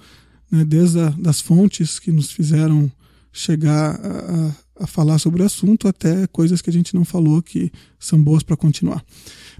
[0.50, 0.64] né?
[0.64, 2.90] desde a, das fontes que nos fizeram
[3.30, 7.70] chegar a, a falar sobre o assunto, até coisas que a gente não falou que
[7.98, 9.04] são boas para continuar.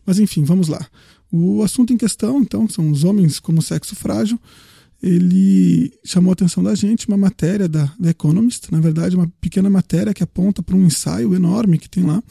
[0.05, 0.87] Mas enfim, vamos lá.
[1.31, 4.39] O assunto em questão, então, são os homens como sexo frágil.
[5.03, 9.69] Ele chamou a atenção da gente, uma matéria da The Economist, na verdade, uma pequena
[9.69, 12.23] matéria que aponta para um ensaio enorme que tem lá,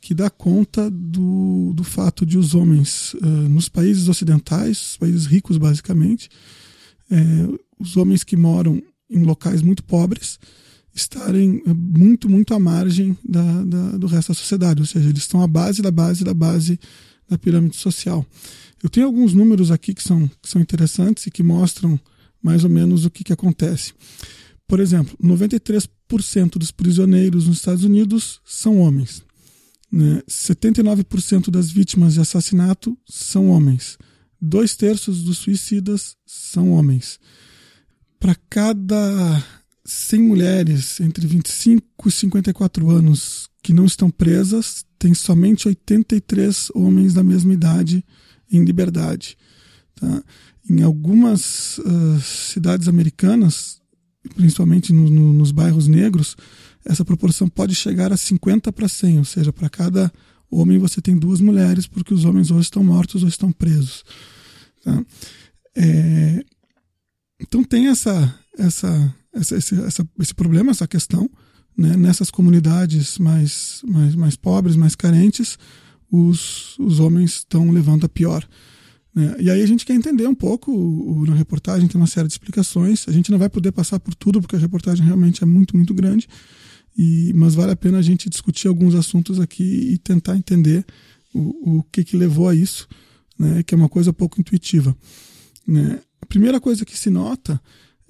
[0.00, 5.56] que dá conta do, do fato de os homens uh, nos países ocidentais, países ricos
[5.56, 6.28] basicamente,
[7.10, 7.16] é,
[7.78, 10.38] os homens que moram em locais muito pobres
[10.94, 15.42] estarem muito, muito à margem da, da, do resto da sociedade, ou seja, eles estão
[15.42, 16.78] à base da base da base
[17.28, 18.26] da pirâmide social.
[18.82, 21.98] Eu tenho alguns números aqui que são, que são interessantes e que mostram
[22.42, 23.92] mais ou menos o que, que acontece.
[24.66, 29.22] Por exemplo, 93% dos prisioneiros nos Estados Unidos são homens.
[29.92, 30.22] Né?
[30.28, 33.98] 79% das vítimas de assassinato são homens.
[34.40, 37.18] Dois terços dos suicidas são homens.
[38.18, 39.44] Para cada
[39.90, 47.12] 100 mulheres entre 25 e 54 anos que não estão presas, tem somente 83 homens
[47.12, 48.04] da mesma idade
[48.52, 49.36] em liberdade.
[49.96, 50.22] Tá?
[50.68, 53.80] Em algumas uh, cidades americanas,
[54.36, 56.36] principalmente no, no, nos bairros negros,
[56.84, 60.12] essa proporção pode chegar a 50 para 100, ou seja, para cada
[60.48, 64.04] homem você tem duas mulheres, porque os homens ou estão mortos ou estão presos.
[64.84, 65.04] Tá?
[65.74, 66.44] É,
[67.40, 71.28] então tem essa, essa, essa, esse, essa, esse problema, essa questão,
[71.76, 71.96] né?
[71.96, 75.58] nessas comunidades mais, mais, mais pobres, mais carentes,
[76.10, 78.46] os, os homens estão levando a pior.
[79.14, 79.36] Né?
[79.40, 82.26] E aí a gente quer entender um pouco, o, o, na reportagem tem uma série
[82.26, 85.46] de explicações, a gente não vai poder passar por tudo, porque a reportagem realmente é
[85.46, 86.28] muito, muito grande,
[86.96, 90.84] e, mas vale a pena a gente discutir alguns assuntos aqui e tentar entender
[91.32, 92.88] o, o que, que levou a isso,
[93.38, 94.96] né, que é uma coisa pouco intuitiva.
[95.66, 96.00] Né?
[96.20, 97.60] A primeira coisa que se nota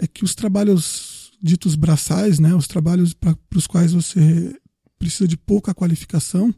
[0.01, 4.55] é que os trabalhos ditos braçais, né, os trabalhos para os quais você
[4.99, 6.55] precisa de pouca qualificação,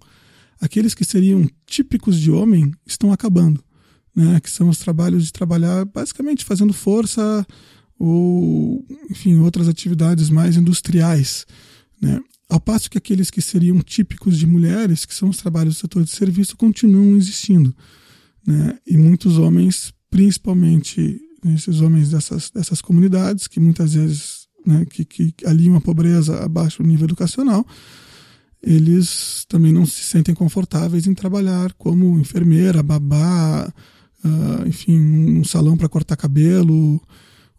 [0.61, 3.63] aqueles que seriam típicos de homem estão acabando.
[4.15, 7.47] Né, que são os trabalhos de trabalhar basicamente fazendo força
[7.99, 11.47] ou, enfim, outras atividades mais industriais.
[11.99, 12.21] Né?
[12.47, 16.05] Ao passo que aqueles que seriam típicos de mulheres, que são os trabalhos do setor
[16.05, 17.75] de serviço, continuam existindo.
[18.47, 18.79] Né?
[18.87, 25.35] E muitos homens, principalmente esses homens dessas, dessas comunidades, que muitas vezes né, que, que
[25.45, 27.67] aliam a pobreza abaixo do nível educacional,
[28.63, 33.73] eles também não se sentem confortáveis em trabalhar como enfermeira, babá,
[34.25, 37.01] uh, enfim, um salão para cortar cabelo,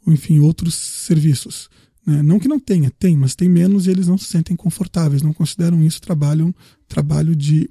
[0.05, 1.69] ou enfim, outros serviços.
[2.05, 2.21] Né?
[2.21, 5.33] Não que não tenha, tem, mas tem menos e eles não se sentem confortáveis, não
[5.33, 6.55] consideram isso trabalho,
[6.87, 7.69] trabalho de,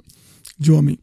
[0.58, 0.98] de homem.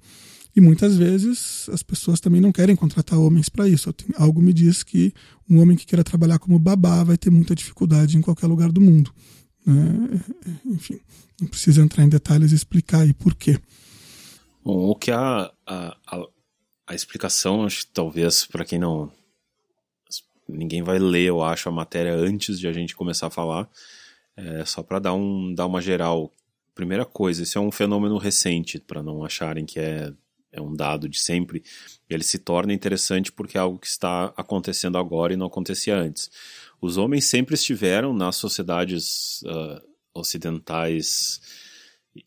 [0.60, 3.96] E muitas vezes as pessoas também não querem contratar homens para isso.
[4.18, 5.14] Algo me diz que
[5.50, 8.82] um homem que queira trabalhar como babá vai ter muita dificuldade em qualquer lugar do
[8.82, 9.10] mundo.
[9.66, 10.22] Né?
[10.66, 11.00] Enfim,
[11.40, 13.58] não precisa entrar em detalhes e explicar aí por quê.
[14.62, 16.28] Bom, o que a, a, a,
[16.88, 19.10] a explicação, acho que talvez para quem não,
[20.46, 23.70] ninguém vai ler, eu acho, a matéria antes de a gente começar a falar.
[24.36, 26.34] É, só para dar, um, dar uma geral.
[26.76, 30.12] Primeira coisa, isso é um fenômeno recente, para não acharem que é,
[30.52, 31.64] é um dado de sempre.
[32.10, 36.30] Ele se torna interessante porque é algo que está acontecendo agora e não acontecia antes.
[36.82, 39.82] Os homens sempre estiveram nas sociedades uh,
[40.14, 41.42] ocidentais,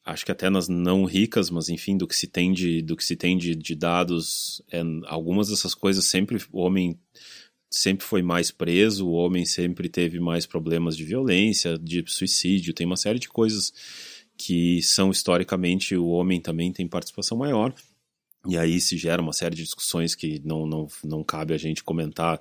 [0.05, 3.05] acho que até nas não ricas, mas enfim, do que se tem de, do que
[3.05, 6.99] se tem de, de dados, é, algumas dessas coisas sempre o homem
[7.71, 12.87] sempre foi mais preso, o homem sempre teve mais problemas de violência, de suicídio, tem
[12.87, 13.73] uma série de coisas
[14.37, 17.75] que são historicamente o homem também tem participação maior.
[18.47, 21.85] E aí se gera uma série de discussões que não, não, não cabe a gente
[21.85, 22.41] comentar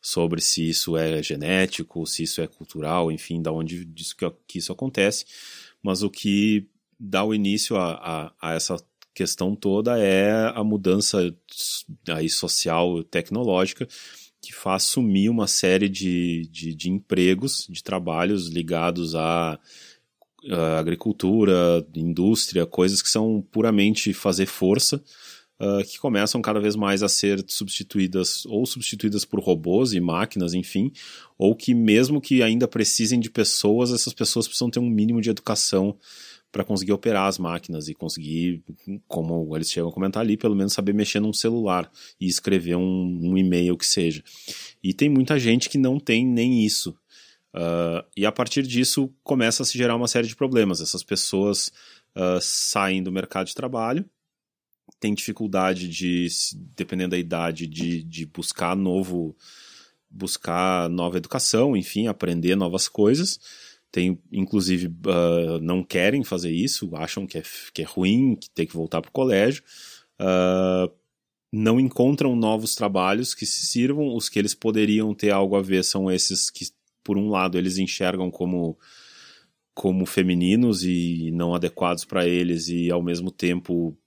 [0.00, 4.58] sobre se isso é genético, se isso é cultural, enfim, da onde disso que, que
[4.58, 5.24] isso acontece.
[5.82, 6.66] Mas o que
[6.98, 7.92] dá o início a,
[8.40, 8.76] a, a essa
[9.12, 11.34] questão toda é a mudança
[12.08, 13.86] aí social tecnológica
[14.40, 19.58] que faz sumir uma série de, de, de empregos, de trabalhos ligados à,
[20.48, 25.02] à, agricultura, indústria, coisas que são puramente fazer força,
[25.60, 30.54] uh, que começam cada vez mais a ser substituídas ou substituídas por robôs e máquinas,
[30.54, 30.90] enfim,
[31.36, 35.30] ou que mesmo que ainda precisem de pessoas, essas pessoas precisam ter um mínimo de
[35.30, 35.96] educação
[36.50, 38.62] para conseguir operar as máquinas e conseguir,
[39.06, 41.88] como eles chegam a comentar ali, pelo menos saber mexer num celular
[42.20, 44.22] e escrever um, um e-mail que seja.
[44.82, 46.90] E tem muita gente que não tem nem isso.
[47.54, 50.80] Uh, e a partir disso começa a se gerar uma série de problemas.
[50.80, 51.68] Essas pessoas
[52.16, 54.04] uh, saem do mercado de trabalho,
[55.00, 56.28] têm dificuldade de,
[56.76, 59.34] dependendo da idade, de, de buscar novo,
[60.08, 63.40] buscar nova educação, enfim, aprender novas coisas
[63.90, 67.42] tem, inclusive, uh, não querem fazer isso, acham que é,
[67.74, 69.62] que é ruim, que tem que voltar para o colégio.
[70.20, 70.90] Uh,
[71.52, 74.14] não encontram novos trabalhos que se sirvam.
[74.14, 76.66] Os que eles poderiam ter algo a ver são esses que,
[77.02, 78.78] por um lado, eles enxergam como,
[79.74, 83.98] como femininos e não adequados para eles, e ao mesmo tempo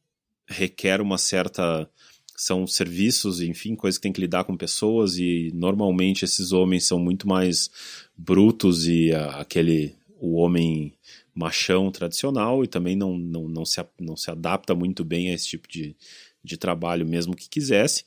[0.54, 1.89] requer uma certa
[2.36, 6.98] são serviços, enfim, coisas que tem que lidar com pessoas e normalmente esses homens são
[7.00, 7.70] muito mais
[8.18, 10.94] brutos e a, aquele o homem
[11.36, 15.48] machão tradicional e também não, não, não, se, não se adapta muito bem a esse
[15.48, 15.96] tipo de,
[16.44, 18.04] de trabalho, mesmo que quisesse.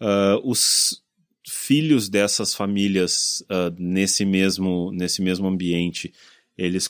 [0.00, 1.02] Uh, os
[1.46, 6.12] filhos dessas famílias uh, nesse, mesmo, nesse mesmo ambiente,
[6.56, 6.88] eles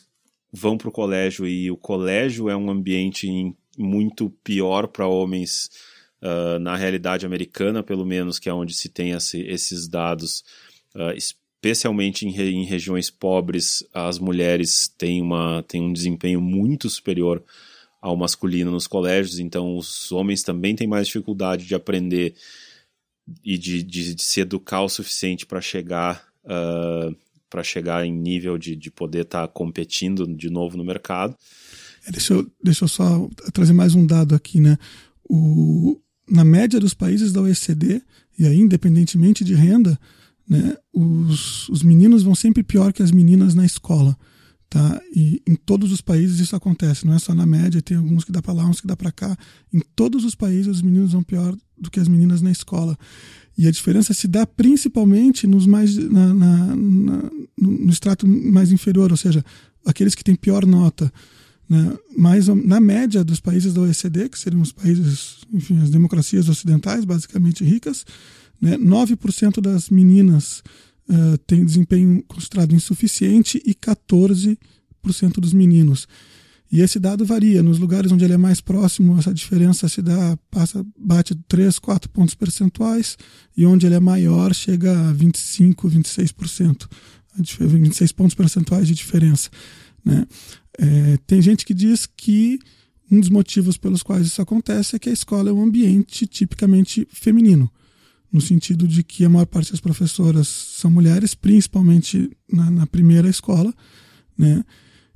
[0.52, 3.28] vão para o colégio e o colégio é um ambiente
[3.80, 5.70] muito pior para homens
[6.22, 10.44] uh, na realidade americana, pelo menos, que é onde se tem esse, esses dados,
[10.94, 17.42] uh, especialmente em, em, regiões pobres, as mulheres têm, uma, têm um desempenho muito superior
[18.00, 22.34] ao masculino nos colégios, então os homens também têm mais dificuldade de aprender
[23.44, 27.14] e de, de, de se educar o suficiente para chegar uh,
[27.50, 31.36] para chegar em nível de, de poder estar tá competindo de novo no mercado.
[32.06, 34.78] É, deixa, eu, deixa eu só trazer mais um dado aqui, né?
[35.28, 38.02] O, na média dos países da OECD,
[38.38, 39.98] e aí independentemente de renda,
[40.48, 44.16] né, os, os meninos vão sempre pior que as meninas na escola.
[44.68, 45.00] Tá?
[45.14, 48.30] E em todos os países isso acontece, não é só na média, tem alguns que
[48.30, 49.36] dá para lá, uns que dá para cá.
[49.72, 52.96] Em todos os países os meninos vão pior do que as meninas na escola.
[53.58, 59.10] E a diferença se dá principalmente nos mais na, na, na, no extrato mais inferior,
[59.10, 59.44] ou seja,
[59.84, 61.12] aqueles que têm pior nota.
[61.70, 61.96] Né?
[62.18, 67.04] Mas na média dos países da OECD, que seriam os países, enfim, as democracias ocidentais,
[67.04, 68.04] basicamente ricas,
[68.60, 68.76] né?
[68.76, 70.62] 9% das meninas
[71.08, 74.58] uh, têm desempenho considerado insuficiente e 14%
[75.38, 76.06] dos meninos.
[76.72, 77.62] E esse dado varia.
[77.62, 82.10] Nos lugares onde ele é mais próximo, essa diferença se dá, passa, bate 3, 4
[82.10, 83.16] pontos percentuais,
[83.56, 86.88] e onde ele é maior, chega a 25, 26%.
[87.58, 89.50] 26 pontos percentuais de diferença.
[90.04, 90.26] Né?
[90.82, 92.58] É, tem gente que diz que
[93.10, 97.06] um dos motivos pelos quais isso acontece é que a escola é um ambiente tipicamente
[97.12, 97.70] feminino,
[98.32, 103.28] no sentido de que a maior parte das professoras são mulheres, principalmente na, na primeira
[103.28, 103.74] escola,
[104.38, 104.64] né?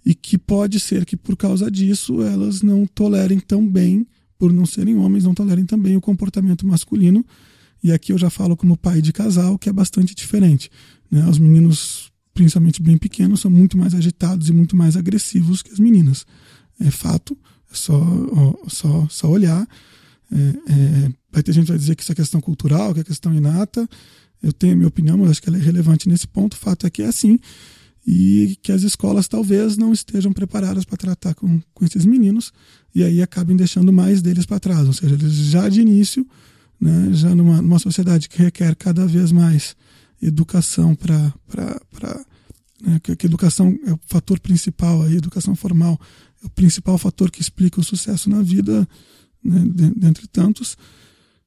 [0.05, 4.07] e que pode ser que por causa disso elas não tolerem tão bem,
[4.38, 7.24] por não serem homens, não tolerem também o comportamento masculino.
[7.83, 10.70] E aqui eu já falo como pai de casal, que é bastante diferente.
[11.11, 11.27] Né?
[11.27, 15.79] Os meninos principalmente bem pequenos, são muito mais agitados e muito mais agressivos que as
[15.79, 16.27] meninas.
[16.81, 17.38] É fato,
[17.70, 19.66] é só, ó, só, só olhar.
[20.33, 23.05] É, é, vai ter gente que vai dizer que isso é questão cultural, que é
[23.05, 23.88] questão inata.
[24.42, 26.55] Eu tenho a minha opinião, mas acho que ela é relevante nesse ponto.
[26.55, 27.38] O fato é que é assim.
[28.07, 32.53] E que as escolas talvez não estejam preparadas para tratar com, com esses meninos
[32.94, 34.87] e aí acabem deixando mais deles para trás.
[34.87, 36.27] Ou seja, eles já de início,
[36.79, 39.75] né, já numa, numa sociedade que requer cada vez mais
[40.27, 41.33] educação para.
[42.83, 45.99] Né, que, que educação é o fator principal, a educação formal
[46.43, 48.87] é o principal fator que explica o sucesso na vida,
[49.43, 49.63] né,
[49.97, 50.77] dentre tantos.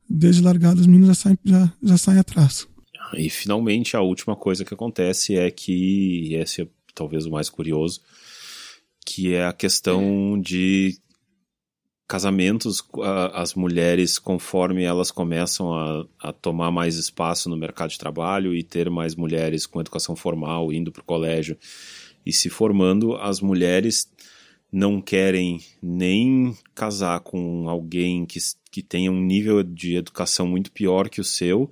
[0.10, 2.68] Desde largado, os meninos já saem, já, já saem atrás.
[3.14, 8.02] E finalmente a última coisa que acontece é que, esse é talvez o mais curioso,
[9.06, 10.98] que é a questão de
[12.08, 12.82] casamentos,
[13.34, 18.64] as mulheres, conforme elas começam a, a, tomar mais espaço no mercado de trabalho e
[18.64, 21.58] ter mais mulheres com educação formal indo para o colégio
[22.26, 24.10] e se formando, as mulheres
[24.72, 28.40] não querem nem casar com alguém que,
[28.72, 31.72] que tenha um nível de educação muito pior que o seu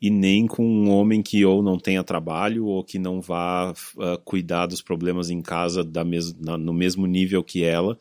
[0.00, 4.18] e nem com um homem que ou não tenha trabalho ou que não vá uh,
[4.24, 7.96] cuidar dos problemas em casa da mes na, no mesmo nível que ela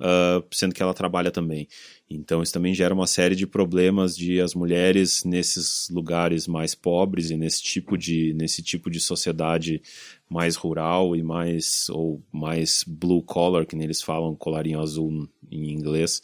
[0.00, 1.68] uh, sendo que ela trabalha também.
[2.08, 7.30] Então isso também gera uma série de problemas de as mulheres nesses lugares mais pobres
[7.30, 9.82] e nesse tipo de, nesse tipo de sociedade
[10.28, 16.22] mais rural e mais ou mais blue collar, que eles falam colarinho azul em inglês,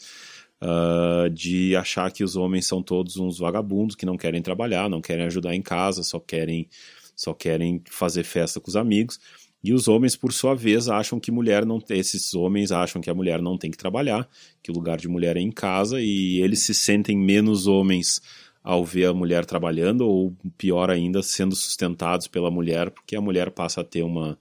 [0.63, 5.01] uh, de achar que os homens são todos uns vagabundos que não querem trabalhar, não
[5.01, 6.69] querem ajudar em casa, só querem
[7.15, 9.21] só querem fazer festa com os amigos.
[9.62, 13.14] E os homens, por sua vez, acham que mulher não esses homens acham que a
[13.14, 14.29] mulher não tem que trabalhar,
[14.62, 18.20] que o lugar de mulher é em casa e eles se sentem menos homens
[18.62, 23.51] ao ver a mulher trabalhando ou pior ainda sendo sustentados pela mulher, porque a mulher
[23.51, 24.38] passa a ter uma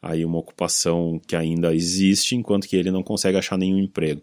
[0.00, 4.20] aí uma ocupação que ainda existe, enquanto que ele não consegue achar nenhum emprego.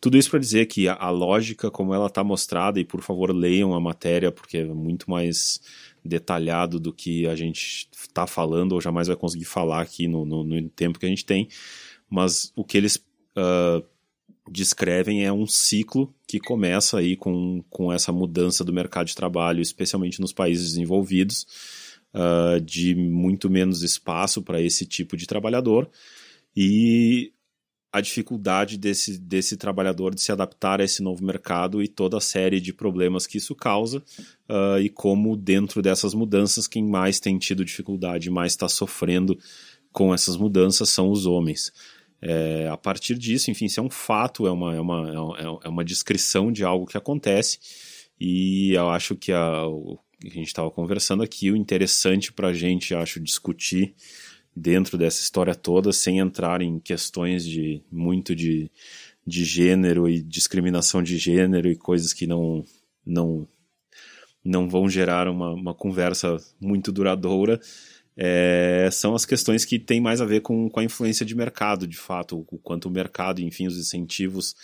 [0.00, 3.30] Tudo isso para dizer que a, a, lógica como ela está mostrada e por favor
[3.30, 5.60] leiam a matéria porque é muito mais
[6.04, 10.42] detalhado do que a gente está falando ou jamais vai conseguir falar aqui no, no,
[10.42, 11.48] no, tempo que a gente tem,
[12.08, 13.84] mas o que eles uh,
[14.50, 19.60] descrevem é um ciclo que começa aí com, com essa mudança do mercado de trabalho,
[19.60, 21.46] especialmente nos países desenvolvidos,
[22.14, 25.88] uh, de muito menos espaço para esse tipo de trabalhador
[26.56, 27.32] e
[27.92, 32.20] a dificuldade desse, desse trabalhador de se adaptar a esse novo mercado e toda a
[32.20, 34.02] série de problemas que isso causa
[34.48, 39.38] uh, e como dentro dessas mudanças quem mais tem tido dificuldade, mais está sofrendo
[39.92, 41.70] com essas mudanças são os homens.
[42.22, 45.84] É, a partir disso, enfim, isso é um fato, é uma, é, uma, é uma
[45.84, 47.58] descrição de algo que acontece
[48.18, 52.94] e eu acho que a, a gente estava conversando aqui, o interessante para a gente,
[52.94, 53.94] acho, discutir
[54.54, 58.70] dentro dessa história toda, sem entrar em questões de muito de,
[59.26, 62.64] de gênero e discriminação de gênero e coisas que não
[63.04, 63.46] não
[64.44, 67.60] não vão gerar uma, uma conversa muito duradoura,
[68.16, 71.86] é, são as questões que têm mais a ver com, com a influência de mercado,
[71.86, 74.54] de fato, o quanto o mercado, enfim, os incentivos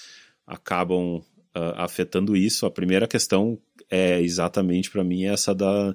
[0.46, 1.18] acabam
[1.56, 2.66] uh, afetando isso.
[2.66, 3.58] A primeira questão
[3.90, 5.94] é exatamente para mim essa da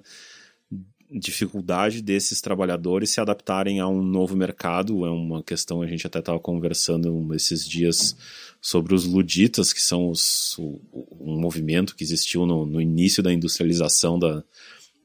[1.14, 5.06] dificuldade desses trabalhadores se adaptarem a um novo mercado.
[5.06, 8.16] É uma questão, a gente até estava conversando esses dias
[8.62, 10.80] sobre os luditas, que são os, o,
[11.20, 14.44] um movimento que existiu no, no início da industrialização da,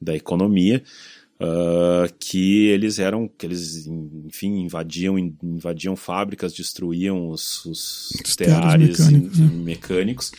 [0.01, 0.83] da economia.
[1.41, 9.39] Uh, que eles eram, que eles, enfim, invadiam, invadiam fábricas, destruíam os, os, teares mecânicos,
[9.39, 9.47] né?
[9.53, 10.31] mecânicos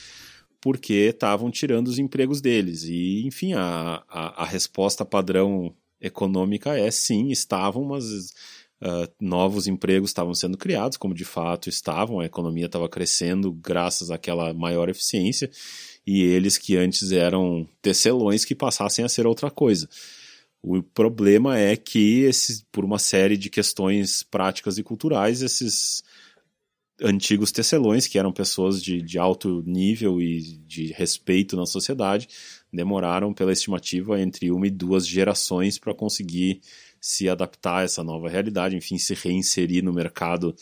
[0.61, 2.84] porque estavam tirando os empregos deles.
[2.84, 8.32] E, enfim, a, a, a resposta padrão econômica é sim, estavam, mas
[8.82, 14.11] uh, novos empregos estavam sendo criados, como de fato estavam, a economia estava crescendo graças
[14.11, 15.50] àquela maior eficiência,
[16.06, 19.88] e eles que antes eram tecelões que passassem a ser outra coisa.
[20.62, 26.02] O problema é que, esse, por uma série de questões práticas e culturais, esses
[27.03, 32.28] antigos tecelões, que eram pessoas de, de alto nível e de respeito na sociedade,
[32.72, 36.61] demoraram, pela estimativa, entre uma e duas gerações para conseguir
[37.01, 40.55] se adaptar a essa nova realidade, enfim, se reinserir no mercado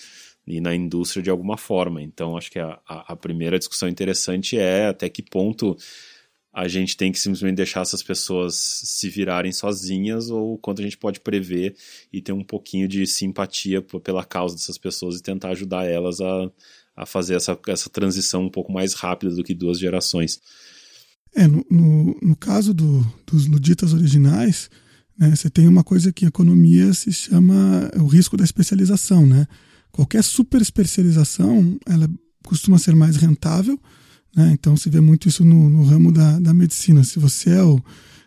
[0.47, 2.01] e na indústria de alguma forma.
[2.01, 5.76] Então, acho que a, a, a primeira discussão interessante é até que ponto
[6.59, 10.98] a gente tem que simplesmente deixar essas pessoas se virarem sozinhas ou quanto a gente
[10.98, 11.76] pode prever
[12.12, 16.50] e ter um pouquinho de simpatia pela causa dessas pessoas e tentar ajudar elas a,
[16.96, 20.40] a fazer essa, essa transição um pouco mais rápida do que duas gerações.
[21.32, 24.68] É, no, no, no caso do, dos luditas originais,
[25.16, 29.24] né, você tem uma coisa que em economia se chama o risco da especialização.
[29.24, 29.46] Né?
[29.92, 32.11] Qualquer super especialização ela
[32.44, 33.80] costuma ser mais rentável,
[34.35, 34.51] né?
[34.53, 37.03] Então se vê muito isso no, no ramo da, da medicina.
[37.05, 37.81] Se você é o,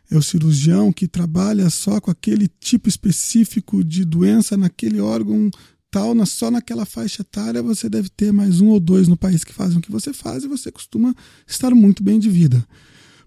[0.10, 5.49] é o cirurgião que trabalha só com aquele tipo específico de doença naquele órgão
[5.89, 9.43] tal, na, só naquela faixa etária, você deve ter mais um ou dois no país
[9.43, 11.14] que fazem o que você faz e você costuma
[11.45, 12.66] estar muito bem de vida.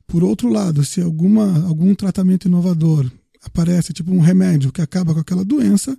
[0.06, 3.10] Por outro lado, se alguma, algum tratamento inovador
[3.42, 5.96] aparece, tipo um remédio que acaba com aquela doença,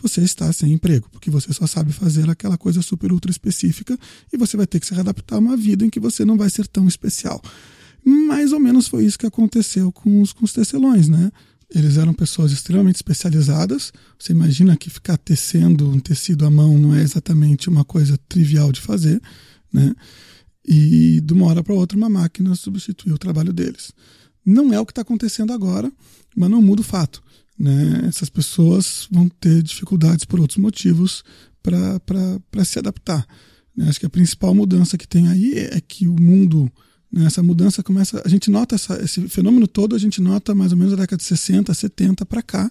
[0.00, 3.98] você está sem emprego, porque você só sabe fazer aquela coisa super ultra específica
[4.32, 6.48] e você vai ter que se adaptar a uma vida em que você não vai
[6.48, 7.42] ser tão especial.
[8.04, 11.30] Mais ou menos foi isso que aconteceu com os, com os tecelões, né?
[11.74, 13.92] Eles eram pessoas extremamente especializadas.
[14.18, 18.72] Você imagina que ficar tecendo um tecido à mão não é exatamente uma coisa trivial
[18.72, 19.20] de fazer,
[19.70, 19.94] né?
[20.64, 23.92] E de uma hora para outra uma máquina substituiu o trabalho deles.
[24.44, 25.92] Não é o que está acontecendo agora,
[26.34, 27.22] mas não muda o fato
[27.58, 31.24] né, essas pessoas vão ter dificuldades por outros motivos
[31.62, 33.26] para se adaptar.
[33.76, 33.88] Né?
[33.88, 36.70] Acho que a principal mudança que tem aí é que o mundo,
[37.12, 38.22] né, essa mudança começa.
[38.24, 41.18] A gente nota essa, esse fenômeno todo, a gente nota mais ou menos da década
[41.18, 42.70] de 60, 70 para cá,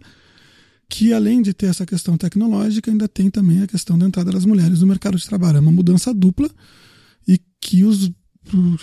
[0.89, 4.45] que além de ter essa questão tecnológica, ainda tem também a questão da entrada das
[4.45, 5.57] mulheres no mercado de trabalho.
[5.57, 6.49] É uma mudança dupla
[7.27, 8.09] e que os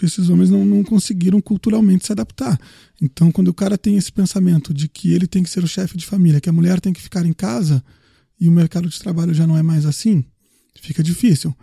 [0.02, 2.58] esses homens não, não conseguiram culturalmente se adaptar.
[3.00, 5.96] Então, quando o cara tem esse pensamento de que ele tem que ser o chefe
[5.96, 7.82] de família, que a mulher tem que ficar em casa
[8.40, 10.24] e o mercado de trabalho já não é mais assim,
[10.80, 11.54] fica difícil.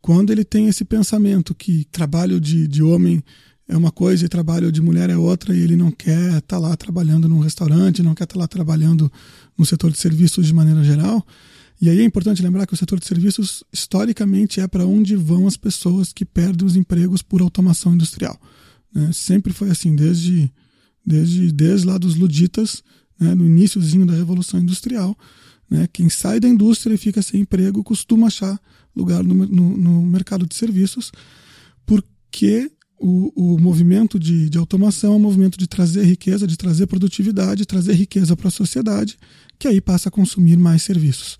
[0.00, 3.22] Quando ele tem esse pensamento que trabalho de, de homem
[3.66, 6.58] é uma coisa e trabalho de mulher é outra, e ele não quer estar tá
[6.58, 9.10] lá trabalhando num restaurante, não quer estar tá lá trabalhando
[9.56, 11.26] no setor de serviços de maneira geral,
[11.84, 15.46] e aí é importante lembrar que o setor de serviços, historicamente, é para onde vão
[15.46, 18.40] as pessoas que perdem os empregos por automação industrial.
[18.94, 19.10] Né?
[19.12, 20.50] Sempre foi assim, desde,
[21.04, 22.82] desde, desde lá dos luditas,
[23.20, 23.34] né?
[23.34, 25.14] no iníciozinho da Revolução Industrial.
[25.68, 25.86] Né?
[25.92, 28.58] Quem sai da indústria e fica sem emprego costuma achar
[28.96, 31.12] lugar no, no, no mercado de serviços,
[31.84, 36.86] porque o, o movimento de, de automação é um movimento de trazer riqueza, de trazer
[36.86, 39.18] produtividade, trazer riqueza para a sociedade,
[39.58, 41.36] que aí passa a consumir mais serviços.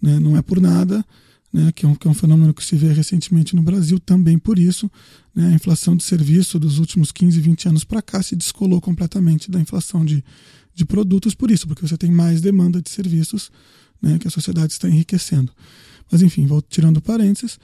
[0.00, 0.18] Né?
[0.18, 1.04] Não é por nada,
[1.52, 1.72] né?
[1.72, 4.58] que, é um, que é um fenômeno que se vê recentemente no Brasil, também por
[4.58, 4.90] isso.
[5.34, 5.48] Né?
[5.48, 9.60] A inflação de serviço dos últimos 15, 20 anos para cá se descolou completamente da
[9.60, 10.24] inflação de,
[10.74, 13.50] de produtos, por isso, porque você tem mais demanda de serviços
[14.00, 14.18] né?
[14.18, 15.52] que a sociedade está enriquecendo.
[16.10, 17.58] Mas enfim, vou tirando parênteses.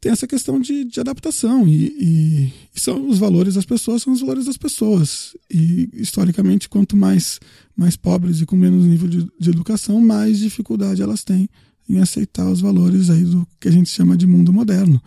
[0.00, 4.20] Tem essa questão de, de adaptação e, e, são os valores das pessoas são os
[4.20, 7.40] valores das pessoas e historicamente quanto mais
[7.76, 11.48] mais pobres e com menos nível de, de educação mais dificuldade elas têm
[11.88, 15.02] em aceitar os valores aí do que a gente chama de mundo moderno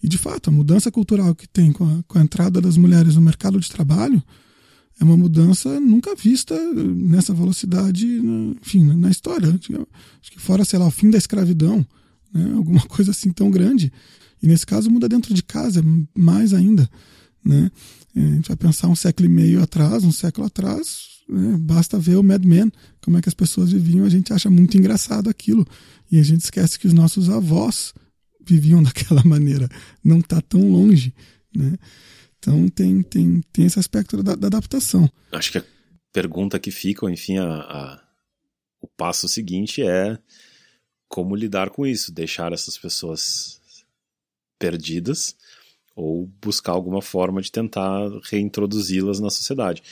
[0.00, 3.16] e de fato a mudança cultural que tem com a, com a entrada das mulheres
[3.16, 4.22] no mercado de trabalho
[5.00, 8.06] é uma mudança nunca vista nessa velocidade,
[8.62, 9.48] enfim, na história.
[9.48, 11.86] Acho que fora, sei lá, o fim da escravidão,
[12.32, 12.52] né?
[12.54, 13.92] alguma coisa assim tão grande.
[14.46, 15.82] E nesse caso muda dentro de casa,
[16.16, 16.88] mais ainda.
[17.44, 17.68] Né?
[18.14, 21.56] A gente vai pensar um século e meio atrás, um século atrás, né?
[21.58, 22.70] basta ver o Mad Men,
[23.02, 25.66] como é que as pessoas viviam, a gente acha muito engraçado aquilo.
[26.12, 27.92] E a gente esquece que os nossos avós
[28.46, 29.68] viviam daquela maneira.
[30.04, 31.12] Não está tão longe.
[31.52, 31.76] Né?
[32.38, 35.10] Então tem, tem, tem esse aspecto da, da adaptação.
[35.32, 35.64] Acho que a
[36.12, 38.00] pergunta que fica, enfim, a, a,
[38.80, 40.16] o passo seguinte é
[41.08, 43.60] como lidar com isso, deixar essas pessoas
[44.58, 45.36] perdidas
[45.94, 49.82] ou buscar alguma forma de tentar reintroduzi-las na sociedade.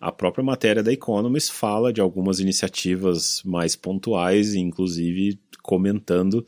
[0.00, 6.44] A própria matéria da Economist fala de algumas iniciativas mais pontuais, inclusive comentando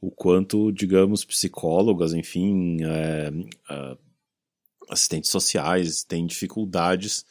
[0.00, 3.32] o quanto, digamos, psicólogas, enfim, é,
[3.70, 3.96] é,
[4.88, 7.24] assistentes sociais têm dificuldades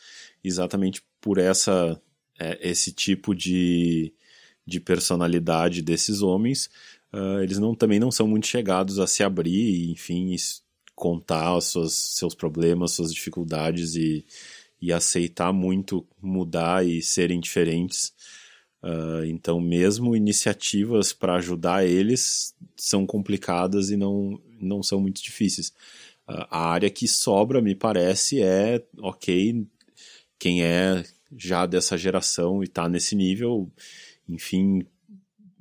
[0.44, 2.02] exatamente por essa
[2.42, 4.14] é, esse tipo de,
[4.66, 6.70] de personalidade desses homens.
[7.14, 10.36] Uh, eles não, também não são muito chegados a se abrir e, enfim,
[10.96, 14.26] contar os seus, seus problemas, suas dificuldades e,
[14.82, 18.14] e aceitar muito mudar e serem diferentes.
[18.82, 25.74] Uh, então, mesmo iniciativas para ajudar eles são complicadas e não, não são muito difíceis.
[26.28, 29.68] A área que sobra, me parece, é ok,
[30.40, 31.04] quem é
[31.36, 33.70] já dessa geração e está nesse nível,
[34.28, 34.86] enfim,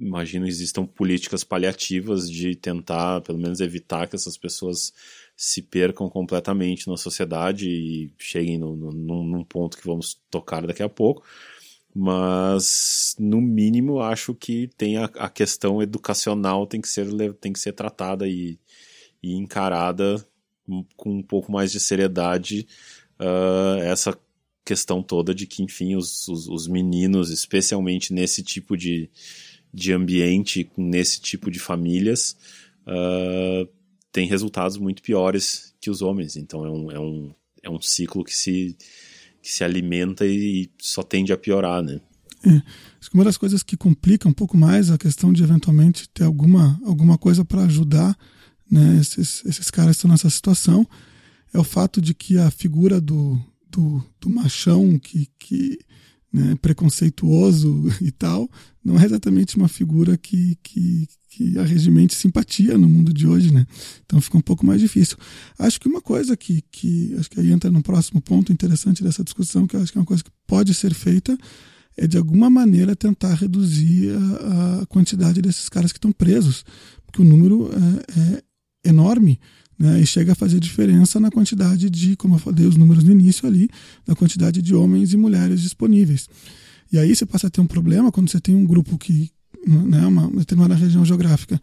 [0.01, 4.93] imagino existam políticas paliativas de tentar, pelo menos, evitar que essas pessoas
[5.37, 10.83] se percam completamente na sociedade e cheguem no, no, num ponto que vamos tocar daqui
[10.83, 11.23] a pouco.
[11.95, 17.59] Mas, no mínimo, acho que tem a, a questão educacional tem que ser, tem que
[17.61, 18.59] ser tratada e,
[19.23, 20.25] e encarada
[20.97, 22.67] com um pouco mais de seriedade
[23.19, 24.17] uh, essa
[24.65, 29.11] questão toda de que, enfim, os, os, os, meninos, especialmente nesse tipo de,
[29.73, 32.37] de ambiente, nesse tipo de famílias,
[32.87, 33.69] uh,
[34.13, 36.37] têm resultados muito piores que os homens.
[36.37, 38.77] Então é um, é um, é um ciclo que se,
[39.43, 42.01] que se alimenta e só tende a piorar, né?
[42.45, 42.63] É,
[42.99, 46.25] acho que uma das coisas que complica um pouco mais a questão de eventualmente ter
[46.25, 48.17] alguma, alguma coisa para ajudar
[48.71, 50.87] né, esses, esses caras estão nessa situação,
[51.53, 55.79] é o fato de que a figura do, do, do machão que, que
[56.33, 58.49] né, preconceituoso e tal,
[58.85, 61.55] não é exatamente uma figura que, que, que
[62.15, 63.67] simpatia no mundo de hoje, né?
[64.05, 65.17] Então fica um pouco mais difícil.
[65.59, 69.25] Acho que uma coisa que, que acho que aí entra no próximo ponto interessante dessa
[69.25, 71.37] discussão, que acho que é uma coisa que pode ser feita,
[71.97, 76.65] é de alguma maneira tentar reduzir a, a quantidade desses caras que estão presos,
[77.05, 78.43] porque o número é, é,
[78.89, 79.39] enorme
[79.81, 83.11] né, e chega a fazer diferença na quantidade de, como eu falei os números no
[83.11, 83.71] início ali,
[84.07, 86.29] na quantidade de homens e mulheres disponíveis.
[86.93, 89.31] E aí você passa a ter um problema quando você tem um grupo que,
[89.67, 91.59] né, uma determinada região geográfica,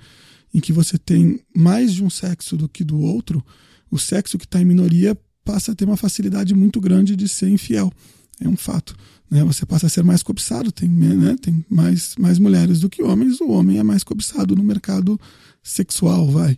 [0.51, 3.45] em que você tem mais de um sexo do que do outro,
[3.91, 5.15] o sexo que está em minoria
[5.45, 7.93] passa a ter uma facilidade muito grande de ser infiel.
[8.41, 8.95] É um fato.
[9.30, 9.43] Né?
[9.43, 11.36] Você passa a ser mais cobiçado, tem, né?
[11.39, 15.20] tem mais, mais mulheres do que homens, o homem é mais cobiçado no mercado
[15.61, 16.57] sexual, vai.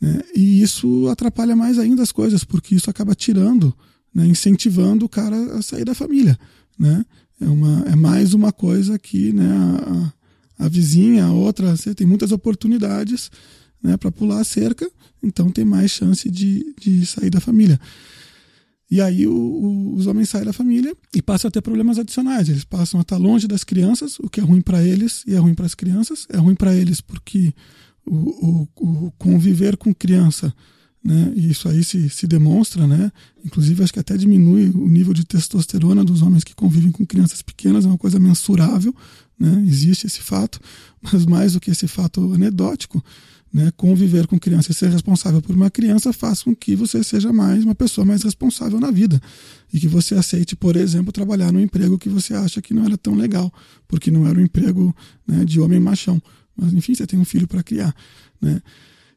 [0.00, 0.20] Né?
[0.34, 3.74] E isso atrapalha mais ainda as coisas, porque isso acaba tirando,
[4.14, 6.38] né, incentivando o cara a sair da família.
[6.78, 7.04] Né?
[7.40, 9.48] É, uma, é mais uma coisa que né,
[10.58, 13.30] a, a vizinha, a outra, você tem muitas oportunidades
[13.82, 14.88] né, para pular a cerca,
[15.22, 17.80] então tem mais chance de, de sair da família.
[18.90, 22.48] E aí o, o, os homens saem da família e passam a ter problemas adicionais.
[22.48, 25.38] Eles passam a estar longe das crianças, o que é ruim para eles e é
[25.38, 26.26] ruim para as crianças.
[26.30, 27.52] É ruim para eles porque
[28.08, 30.52] o, o, o conviver com criança,
[31.02, 31.32] né?
[31.34, 33.12] E isso aí se, se demonstra, né?
[33.44, 37.40] Inclusive acho que até diminui o nível de testosterona dos homens que convivem com crianças
[37.40, 38.94] pequenas, é uma coisa mensurável,
[39.38, 39.64] né?
[39.66, 40.60] Existe esse fato,
[41.00, 43.02] mas mais do que esse fato anedótico,
[43.52, 43.72] né?
[43.76, 47.64] Conviver com criança e ser responsável por uma criança faz com que você seja mais
[47.64, 49.20] uma pessoa mais responsável na vida
[49.72, 52.98] e que você aceite, por exemplo, trabalhar num emprego que você acha que não era
[52.98, 53.52] tão legal,
[53.86, 54.94] porque não era um emprego
[55.26, 56.20] né, de homem machão.
[56.60, 57.94] Mas, enfim, você tem um filho para criar.
[58.40, 58.60] Né?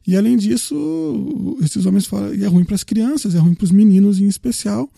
[0.06, 3.64] E além disso, esses homens falam, e é ruim para as crianças, é ruim para
[3.64, 4.90] os meninos em especial,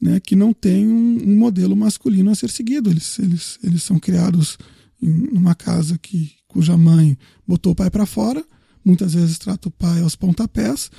[0.00, 2.90] né, que não tem um, um, modelo masculino a ser seguido.
[2.90, 4.58] Eles, eles, eles são criados
[5.00, 8.44] em uma casa que cuja mãe botou o pai para fora,
[8.84, 10.90] muitas vezes trata o pai aos pontapés,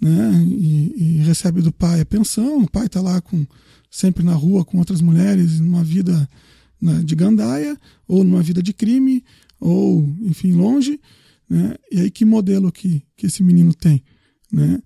[0.00, 0.32] né?
[0.46, 3.46] E, e recebe do pai a pensão, o pai está lá com
[3.90, 6.28] sempre na rua com outras mulheres, numa vida
[6.80, 9.24] né, de gandaia, ou numa vida de crime,
[9.60, 11.00] ou, enfim, longe.
[11.48, 11.74] Né?
[11.90, 14.02] E aí, que modelo que, que esse menino tem?
[14.52, 14.80] Né?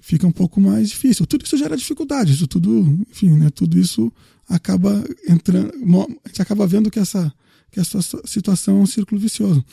[0.00, 1.26] Fica um pouco mais difícil.
[1.26, 4.12] Tudo isso gera dificuldade, isso tudo, enfim, né, tudo isso
[4.48, 5.72] acaba entrando.
[6.24, 7.32] A gente acaba vendo que essa,
[7.70, 9.64] que essa situação é um círculo vicioso.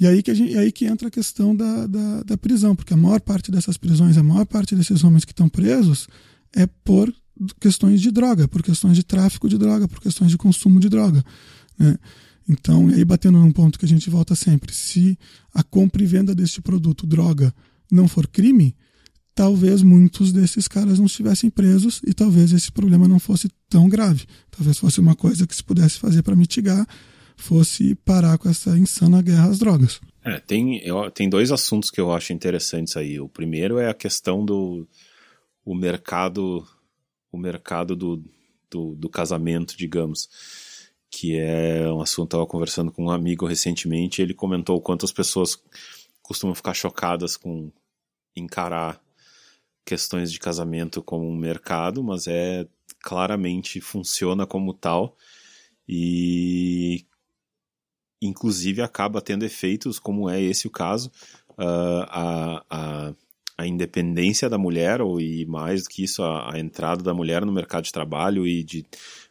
[0.00, 2.96] E aí que, gente, aí que entra a questão da, da, da prisão, porque a
[2.96, 6.06] maior parte dessas prisões, a maior parte desses homens que estão presos
[6.54, 7.12] é por
[7.60, 11.24] questões de droga, por questões de tráfico de droga, por questões de consumo de droga.
[11.76, 11.96] Né?
[12.48, 15.18] Então, aí batendo num ponto que a gente volta sempre, se
[15.52, 17.54] a compra e venda deste produto, droga,
[17.92, 18.74] não for crime,
[19.34, 24.24] talvez muitos desses caras não estivessem presos e talvez esse problema não fosse tão grave.
[24.50, 26.86] Talvez fosse uma coisa que se pudesse fazer para mitigar,
[27.36, 30.00] fosse parar com essa insana guerra às drogas.
[30.24, 33.20] É, tem, eu, tem dois assuntos que eu acho interessantes aí.
[33.20, 34.88] O primeiro é a questão do
[35.64, 36.66] o mercado
[37.30, 38.24] o mercado do,
[38.70, 40.28] do, do casamento, digamos,
[41.10, 42.28] que é um assunto.
[42.28, 45.62] Estava conversando com um amigo recentemente, ele comentou quantas pessoas
[46.22, 47.70] costumam ficar chocadas com
[48.36, 49.00] encarar
[49.84, 52.66] questões de casamento como um mercado, mas é
[53.02, 55.16] claramente funciona como tal
[55.88, 57.06] e
[58.20, 61.10] inclusive acaba tendo efeitos como é esse o caso
[61.52, 63.14] uh, a, a
[63.58, 67.44] a independência da mulher, ou e mais do que isso, a, a, entrada da mulher
[67.44, 68.86] no mercado de trabalho e de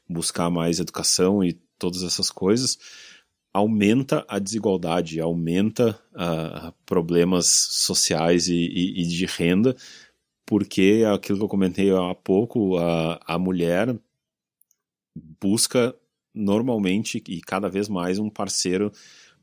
[0.07, 2.77] buscar mais educação e todas essas coisas,
[3.53, 9.75] aumenta a desigualdade, aumenta uh, problemas sociais e, e, e, de renda,
[10.45, 13.97] porque aquilo que eu comentei há pouco, a, a mulher
[15.41, 15.95] busca
[16.33, 18.91] normalmente e cada vez mais um parceiro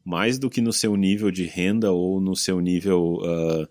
[0.04, 3.68] mais do que no seu nível de renda ou no seu nível uh,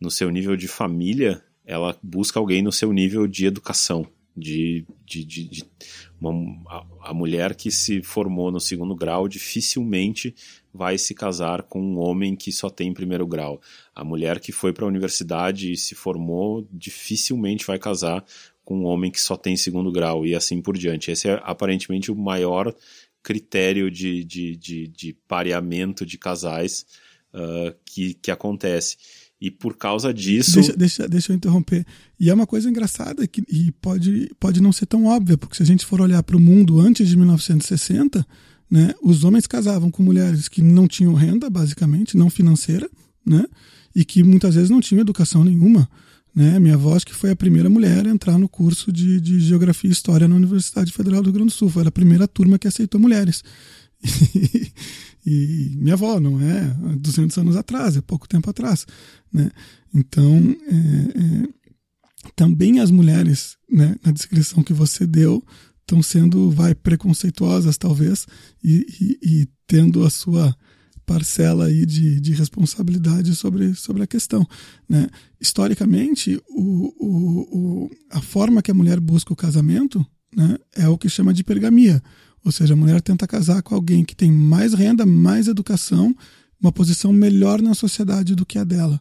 [0.00, 4.06] no seu nível de família, ela busca alguém no seu nível de educação.
[4.36, 5.64] De, de, de, de
[6.30, 10.34] uma, a, mulher que se formou no segundo grau dificilmente
[10.72, 13.60] vai se casar com um homem que só tem primeiro grau.
[13.94, 18.24] A mulher que foi para a universidade e se formou dificilmente vai casar
[18.64, 21.10] com um homem que só tem segundo grau e assim por diante.
[21.10, 22.74] Esse é aparentemente o maior
[23.22, 26.86] critério de, de, de, de pareamento de casais
[27.32, 28.96] uh, que, que acontece.
[29.44, 30.54] E por causa disso.
[30.54, 31.84] Deixa, deixa, deixa eu interromper.
[32.18, 35.62] E é uma coisa engraçada que, e pode, pode não ser tão óbvia, porque se
[35.62, 38.26] a gente for olhar para o mundo antes de 1960,
[38.70, 42.88] né, os homens casavam com mulheres que não tinham renda, basicamente, não financeira,
[43.24, 43.44] né,
[43.94, 45.86] e que muitas vezes não tinham educação nenhuma.
[46.34, 46.58] Né?
[46.58, 49.92] Minha avó que foi a primeira mulher a entrar no curso de, de Geografia e
[49.92, 51.68] História na Universidade Federal do Rio Grande do Sul.
[51.68, 53.44] Foi a primeira turma que aceitou mulheres.
[54.02, 58.86] E minha avó, não é 200 anos atrás, é pouco tempo atrás.
[59.32, 59.50] Né?
[59.94, 61.48] Então, é, é,
[62.36, 65.42] também as mulheres, né, na descrição que você deu,
[65.80, 68.26] estão sendo, vai, preconceituosas talvez,
[68.62, 70.54] e, e, e, tendo a sua
[71.06, 74.46] parcela aí de, de responsabilidade sobre, sobre a questão.
[74.88, 75.06] Né?
[75.40, 77.40] Historicamente, o, o,
[77.84, 80.04] o, a forma que a mulher busca o casamento
[80.34, 82.02] né, é o que chama de pergamia
[82.44, 86.14] ou seja, a mulher tenta casar com alguém que tem mais renda, mais educação,
[86.60, 89.00] uma posição melhor na sociedade do que a dela.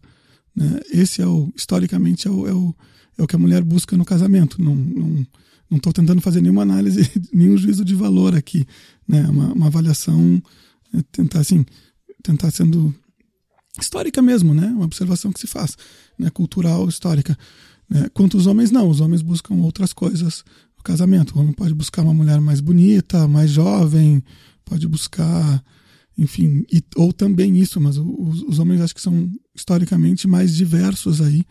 [0.55, 0.79] Né?
[0.91, 2.75] Esse é o, historicamente, é o, é o,
[3.17, 4.61] é o que a mulher busca no casamento.
[4.61, 5.27] Não não
[5.69, 8.65] não estou tentando fazer nenhuma análise, nenhum juízo de valor aqui,
[9.07, 9.27] né?
[9.27, 10.41] Uma, uma avaliação,
[10.93, 11.65] é tentar assim,
[12.21, 12.93] tentar sendo
[13.79, 14.67] histórica mesmo, né?
[14.67, 15.75] Uma observação que se faz,
[16.17, 16.29] né?
[16.29, 17.35] Cultural, histórica.
[17.89, 18.07] Né?
[18.13, 20.43] Quanto os homens não, os homens buscam outras coisas
[20.83, 21.35] casamento.
[21.35, 24.23] O homem pode buscar uma mulher mais bonita, mais jovem,
[24.65, 25.63] pode buscar,
[26.17, 31.21] enfim, e, ou também isso, mas os, os, homens acho que são historicamente mais diversos
[31.21, 31.43] aí,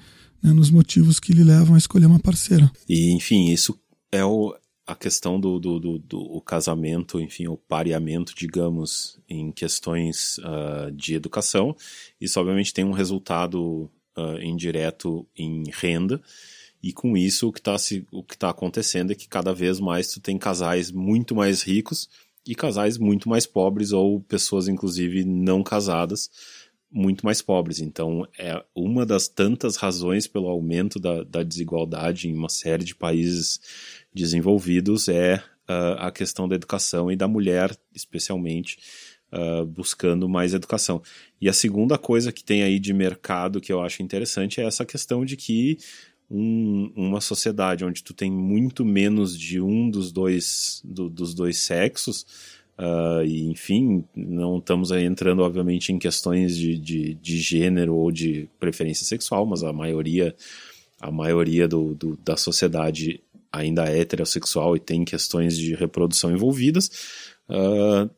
[0.43, 2.71] né, nos motivos que lhe levam a escolher uma parceira.
[2.89, 3.79] E, enfim, isso
[4.11, 4.55] é o,
[4.87, 10.91] a questão do, do, do, do o casamento, enfim, o pareamento, digamos, em questões uh,
[10.93, 11.75] de educação.
[12.21, 16.21] Isso, obviamente, tem um resultado uh, indireto em renda
[16.83, 17.77] e com isso, o que está
[18.39, 22.09] tá acontecendo é que cada vez mais tu tem casais muito mais ricos
[22.45, 26.29] e casais muito mais pobres, ou pessoas, inclusive, não casadas,
[26.91, 27.81] muito mais pobres.
[27.81, 32.97] Então, é uma das tantas razões pelo aumento da, da desigualdade em uma série de
[32.97, 33.61] países
[34.13, 35.37] desenvolvidos é
[35.69, 38.79] uh, a questão da educação e da mulher, especialmente,
[39.33, 41.01] uh, buscando mais educação.
[41.41, 44.85] E a segunda coisa que tem aí de mercado que eu acho interessante é essa
[44.85, 45.79] questão de que
[46.33, 51.59] um, uma sociedade onde tu tem muito menos de um dos dois, do, dos dois
[51.59, 52.27] sexos,
[52.79, 58.49] Uh, e, enfim, não estamos entrando, obviamente, em questões de, de, de, gênero ou de
[58.59, 60.35] preferência sexual, mas a maioria,
[60.99, 63.21] a maioria do, do, da sociedade
[63.53, 66.91] ainda é heterossexual e tem questões de reprodução envolvidas.
[67.49, 68.11] Uh,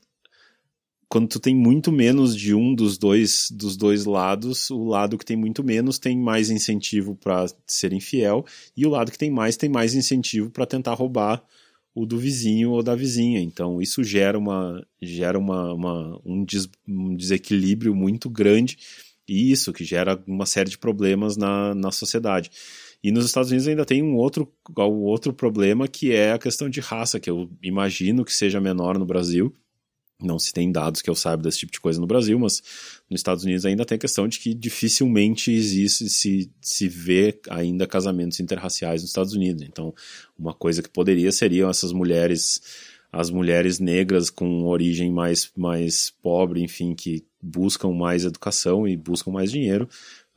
[1.15, 5.25] quando tu tem muito menos de um dos dois dos dois lados, o lado que
[5.25, 8.45] tem muito menos tem mais incentivo para ser infiel
[8.77, 11.41] e o lado que tem mais tem mais incentivo para tentar roubar
[11.95, 13.41] o do vizinho ou da vizinha.
[13.41, 18.77] Então isso gera uma gera uma, uma um, des, um, desequilíbrio muito grande
[19.29, 22.51] e isso que gera uma série de problemas na, na sociedade.
[23.05, 26.69] E nos Estados Unidos ainda tem um outro, um outro problema que é a questão
[26.69, 29.55] de raça, que eu imagino que seja menor no Brasil,
[30.21, 32.63] não se tem dados que eu saiba desse tipo de coisa no Brasil, mas
[33.11, 37.87] nos Estados Unidos ainda tem a questão de que dificilmente existe, se, se vê ainda
[37.87, 39.63] casamentos interraciais nos Estados Unidos.
[39.63, 39.95] Então,
[40.39, 42.61] uma coisa que poderia seriam essas mulheres,
[43.13, 49.31] as mulheres negras com origem mais, mais pobre, enfim, que buscam mais educação e buscam
[49.33, 49.89] mais dinheiro.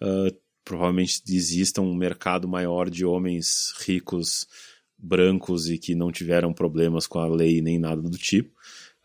[0.01, 4.47] Uh, provavelmente exista um mercado maior de homens ricos,
[4.97, 8.56] brancos e que não tiveram problemas com a lei nem nada do tipo.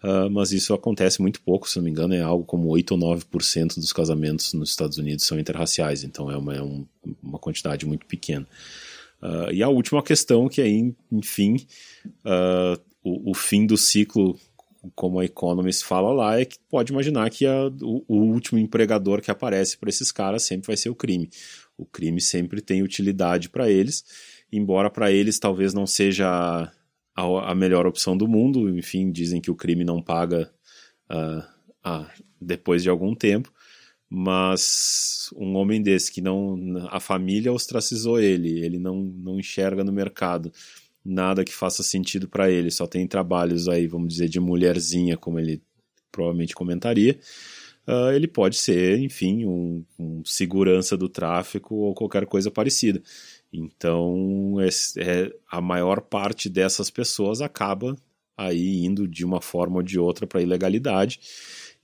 [0.03, 2.99] Uh, mas isso acontece muito pouco, se não me engano, é algo como 8 ou
[2.99, 6.85] 9% dos casamentos nos Estados Unidos são interraciais, então é uma, é um,
[7.23, 8.47] uma quantidade muito pequena.
[9.23, 11.65] Uh, e a última questão, que aí, enfim,
[12.25, 14.37] uh, o, o, fim do ciclo,
[14.97, 19.23] como a Economist fala lá, é que pode imaginar que a, o, o último empregador
[19.23, 21.31] que aparece para esses caras sempre vai ser o crime.
[21.79, 24.05] O crime sempre tem utilidade para eles,
[24.53, 26.69] embora para eles talvez não seja
[27.15, 28.69] a, a, melhor opção do mundo.
[28.77, 30.51] Enfim, dizem que o crime não paga
[31.11, 32.07] uh,
[32.41, 33.53] depois de algum tempo.
[34.09, 36.57] Mas um homem desse que não.
[36.91, 40.53] A família ostracizou ele, ele não, não enxerga no mercado
[41.05, 45.39] nada que faça sentido para ele, só tem trabalhos aí, vamos dizer, de mulherzinha, como
[45.39, 45.63] ele
[46.11, 47.19] provavelmente comentaria.
[47.87, 53.03] Uh, ele pode ser, enfim, um, um segurança do tráfico ou qualquer coisa parecida.
[53.53, 57.97] Então, é, é, a maior parte dessas pessoas acaba
[58.37, 61.21] aí indo de uma forma ou de outra para a ilegalidade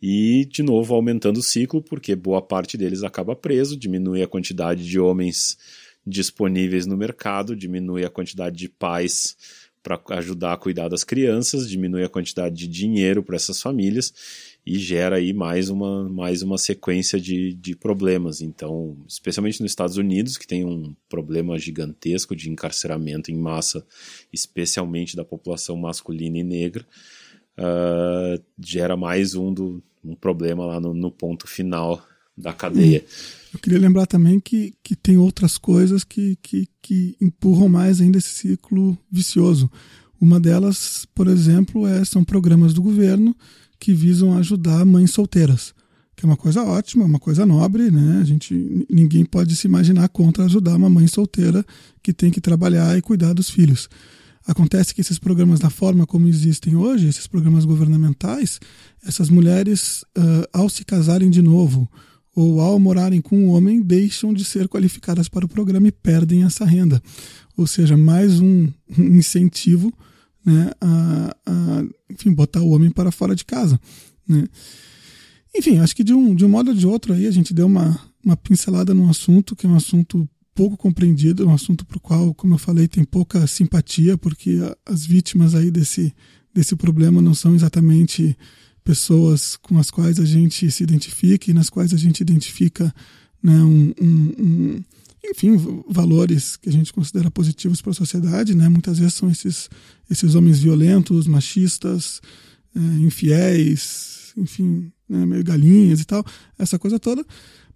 [0.01, 4.87] e, de novo, aumentando o ciclo, porque boa parte deles acaba preso, diminui a quantidade
[4.87, 5.59] de homens
[6.07, 9.37] disponíveis no mercado, diminui a quantidade de pais
[9.83, 14.13] para ajudar a cuidar das crianças, diminui a quantidade de dinheiro para essas famílias
[14.69, 18.43] e gera aí mais uma, mais uma sequência de, de problemas.
[18.43, 23.83] Então, especialmente nos Estados Unidos, que tem um problema gigantesco de encarceramento em massa,
[24.31, 26.87] especialmente da população masculina e negra,
[27.59, 32.07] uh, gera mais um, do, um problema lá no, no ponto final
[32.37, 33.03] da cadeia.
[33.55, 38.19] Eu queria lembrar também que, que tem outras coisas que, que, que empurram mais ainda
[38.19, 39.71] esse ciclo vicioso.
[40.21, 43.35] Uma delas, por exemplo, é, são programas do governo
[43.79, 45.75] que visam ajudar mães solteiras,
[46.17, 48.19] que é uma coisa ótima, uma coisa nobre, né?
[48.21, 51.65] A gente ninguém pode se imaginar contra ajudar uma mãe solteira
[52.03, 53.89] que tem que trabalhar e cuidar dos filhos.
[54.47, 58.59] Acontece que esses programas, da forma como existem hoje, esses programas governamentais,
[59.05, 61.87] essas mulheres, uh, ao se casarem de novo
[62.35, 66.45] ou ao morarem com um homem, deixam de ser qualificadas para o programa e perdem
[66.45, 67.03] essa renda.
[67.59, 69.93] Ou seja, mais um incentivo
[70.45, 73.81] né, a, a, enfim, botar o homem para fora de casa.
[74.27, 74.47] Né.
[75.55, 77.67] Enfim, acho que de um, de um modo ou de outro aí a gente deu
[77.67, 82.01] uma, uma pincelada num assunto que é um assunto pouco compreendido, um assunto para o
[82.01, 86.13] qual, como eu falei, tem pouca simpatia, porque as vítimas aí desse,
[86.53, 88.37] desse problema não são exatamente
[88.83, 92.93] pessoas com as quais a gente se identifica e nas quais a gente identifica
[93.43, 94.85] né, um, um, um
[95.25, 98.69] enfim, valores que a gente considera positivos para a sociedade, né?
[98.69, 99.69] Muitas vezes são esses,
[100.11, 102.21] esses homens violentos, machistas,
[102.75, 105.27] é, infiéis, enfim, né?
[105.27, 106.25] meio galinhas e tal,
[106.59, 107.25] essa coisa toda.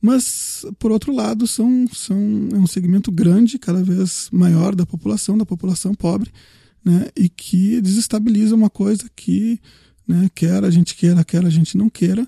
[0.00, 5.38] Mas, por outro lado, são, são, é um segmento grande, cada vez maior da população,
[5.38, 6.30] da população pobre,
[6.84, 7.08] né?
[7.16, 9.60] E que desestabiliza uma coisa que,
[10.06, 12.26] né, quer a gente queira, quer a gente não queira,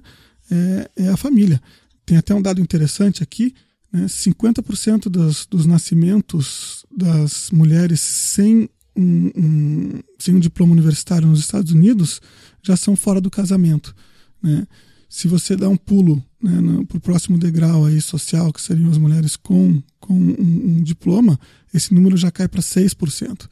[0.50, 1.60] é, é a família.
[2.06, 3.54] Tem até um dado interessante aqui,
[3.94, 11.38] né, 50% dos, dos nascimentos das mulheres sem um, um, sem um diploma universitário nos
[11.38, 12.20] Estados Unidos
[12.60, 13.94] já são fora do casamento.
[14.42, 14.66] Né?
[15.08, 18.98] Se você dá um pulo né, para o próximo degrau aí social, que seriam as
[18.98, 21.38] mulheres com, com um, um diploma,
[21.72, 23.48] esse número já cai para 6%.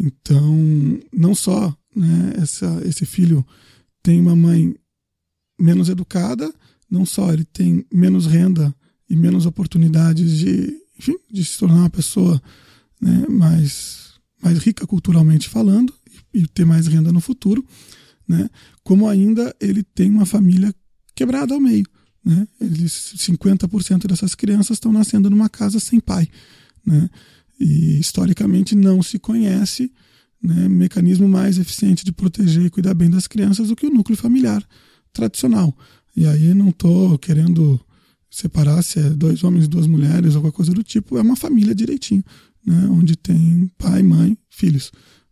[0.00, 0.56] Então,
[1.12, 3.46] não só né, essa, esse filho
[4.02, 4.74] tem uma mãe
[5.60, 6.50] menos educada,
[6.90, 8.74] não só ele tem menos renda
[9.08, 12.40] e menos oportunidades de, enfim, de se tornar uma pessoa
[13.00, 15.92] né, mais, mais rica culturalmente falando
[16.32, 17.64] e, e ter mais renda no futuro,
[18.26, 18.48] né?
[18.82, 20.74] como ainda ele tem uma família
[21.14, 21.86] quebrada ao meio.
[22.24, 22.48] Né?
[22.60, 26.28] Eles, 50% dessas crianças estão nascendo numa casa sem pai.
[26.84, 27.10] Né?
[27.60, 29.92] E historicamente não se conhece
[30.42, 34.16] né, mecanismo mais eficiente de proteger e cuidar bem das crianças do que o núcleo
[34.16, 34.66] familiar
[35.12, 35.76] tradicional.
[36.16, 37.80] E aí não estou querendo
[38.34, 41.72] separar se é dois homens e duas mulheres qualquer coisa do tipo, é uma família
[41.72, 42.24] direitinho,
[42.66, 44.90] né, onde tem pai, mãe, filhos.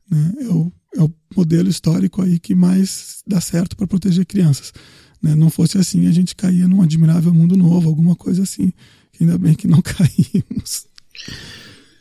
[0.08, 4.72] Né, é, o, é o modelo histórico aí que mais dá certo para proteger crianças.
[5.20, 5.34] Né?
[5.34, 8.72] Não fosse assim, a gente caía num admirável mundo novo, alguma coisa assim.
[9.20, 10.86] Ainda bem que não caímos.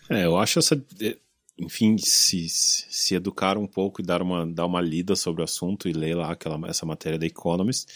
[0.07, 0.75] É, eu acho essa.
[1.01, 1.17] É,
[1.57, 5.89] enfim, se, se educar um pouco e dar uma, dar uma lida sobre o assunto
[5.89, 7.87] e ler lá aquela, essa matéria da Economist.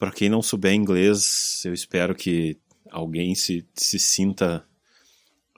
[0.00, 2.56] Para quem não souber inglês, eu espero que
[2.90, 4.66] alguém se, se sinta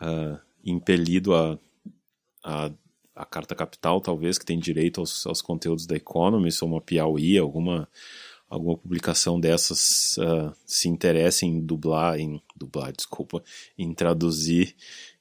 [0.03, 1.57] uh, impelido a,
[2.43, 2.73] a,
[3.15, 7.39] a, Carta Capital, talvez, que tem direito aos, aos conteúdos da Economist, ou uma Piauí,
[7.39, 7.89] alguma
[8.51, 13.43] alguma publicação dessas uh, se interessa em dublar, em dublar, desculpa,
[13.79, 14.75] em traduzir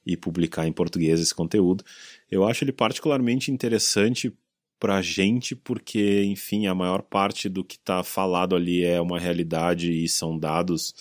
[0.04, 1.84] e publicar em português esse conteúdo.
[2.28, 4.36] Eu acho ele particularmente interessante
[4.82, 9.16] para a gente porque, enfim, a maior parte do que está falado ali é uma
[9.16, 10.92] realidade e são dados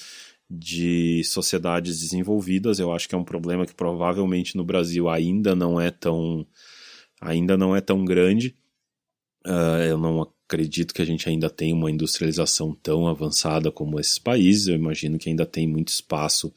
[0.48, 2.78] de sociedades desenvolvidas.
[2.78, 6.46] Eu acho que é um problema que provavelmente no Brasil ainda não é tão
[7.20, 8.56] ainda não é tão grande.
[9.48, 14.20] Uh, eu não acredito que a gente ainda tem uma industrialização tão avançada como esses
[14.20, 14.68] países.
[14.68, 16.54] Eu imagino que ainda tem muito espaço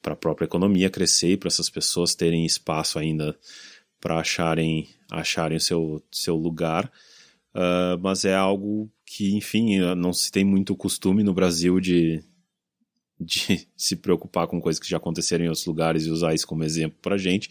[0.00, 3.38] para a própria economia crescer e para essas pessoas terem espaço ainda
[4.02, 6.90] para acharem acharem seu seu lugar.
[7.54, 12.24] Uh, mas é algo que, enfim, não se tem muito costume no Brasil de,
[13.20, 16.64] de se preocupar com coisas que já aconteceram em outros lugares e usar isso como
[16.64, 17.50] exemplo para gente.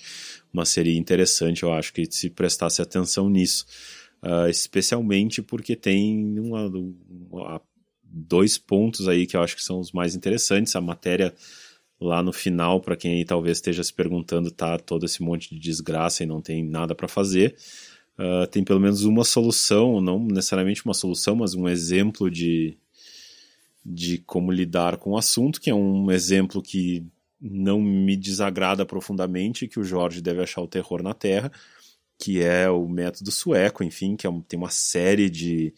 [0.51, 3.65] Mas seria interessante, eu acho, que se prestasse atenção nisso
[4.23, 6.67] uh, especialmente porque tem uma,
[7.29, 7.61] uma,
[8.03, 10.75] dois pontos aí que eu acho que são os mais interessantes.
[10.75, 11.33] A matéria
[12.01, 15.59] lá no final, para quem aí talvez esteja se perguntando, tá todo esse monte de
[15.59, 17.55] desgraça e não tem nada para fazer.
[18.17, 22.75] Uh, tem pelo menos uma solução, não necessariamente uma solução, mas um exemplo de,
[23.85, 27.05] de como lidar com o assunto, que é um exemplo que
[27.39, 31.51] não me desagrada profundamente, que o Jorge deve achar o terror na Terra,
[32.17, 35.73] que é o método sueco, enfim, que é um, tem uma série de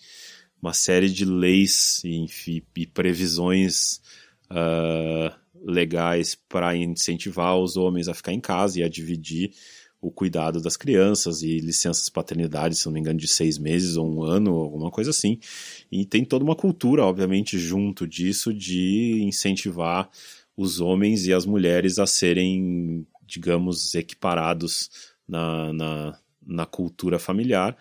[0.62, 4.02] uma série de leis enfim, e previsões
[4.50, 9.52] uh, legais para incentivar os homens a ficar em casa e a dividir
[10.04, 14.14] o cuidado das crianças e licenças paternidade, se não me engano, de seis meses ou
[14.14, 15.40] um ano, alguma coisa assim.
[15.90, 20.10] E tem toda uma cultura, obviamente, junto disso de incentivar
[20.58, 24.90] os homens e as mulheres a serem, digamos, equiparados
[25.26, 27.78] na, na, na cultura familiar.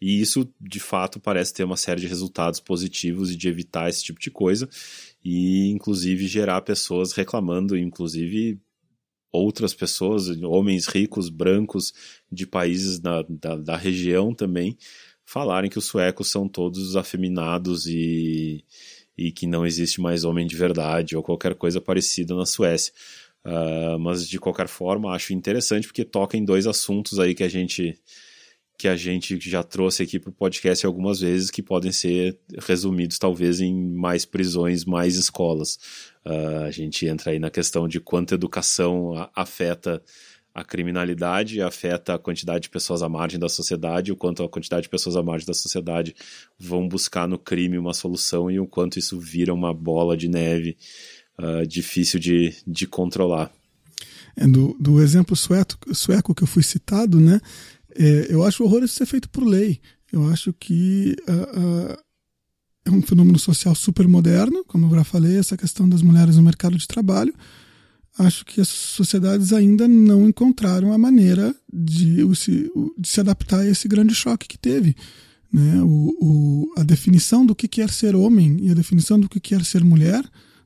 [0.00, 4.02] E isso, de fato, parece ter uma série de resultados positivos e de evitar esse
[4.02, 4.68] tipo de coisa.
[5.24, 8.60] E, inclusive, gerar pessoas reclamando, inclusive
[9.32, 11.92] outras pessoas, homens ricos, brancos,
[12.30, 14.76] de países da, da, da região também,
[15.24, 18.64] falarem que os suecos são todos afeminados e,
[19.18, 22.92] e que não existe mais homem de verdade ou qualquer coisa parecida na Suécia.
[23.44, 27.48] Uh, mas de qualquer forma, acho interessante porque toca em dois assuntos aí que a
[27.48, 27.98] gente
[28.84, 33.18] que a gente já trouxe aqui para o podcast algumas vezes que podem ser resumidos
[33.18, 35.78] talvez em mais prisões, mais escolas.
[36.22, 40.02] Uh, a gente entra aí na questão de quanto educação afeta
[40.54, 44.82] a criminalidade, afeta a quantidade de pessoas à margem da sociedade, o quanto a quantidade
[44.82, 46.14] de pessoas à margem da sociedade
[46.58, 50.76] vão buscar no crime uma solução e o quanto isso vira uma bola de neve
[51.38, 53.50] uh, difícil de, de controlar.
[54.36, 57.40] É, do, do exemplo sueco, sueco que eu fui citado, né?
[57.96, 59.80] É, eu acho o horror isso ser feito por lei.
[60.12, 62.04] Eu acho que uh, uh,
[62.84, 66.42] é um fenômeno social super moderno, como eu já falei, essa questão das mulheres no
[66.42, 67.34] mercado de trabalho.
[68.18, 72.18] Acho que as sociedades ainda não encontraram a maneira de,
[72.98, 74.94] de se adaptar a esse grande choque que teve.
[75.52, 75.82] Né?
[75.82, 79.64] O, o, a definição do que quer ser homem e a definição do que quer
[79.64, 80.22] ser mulher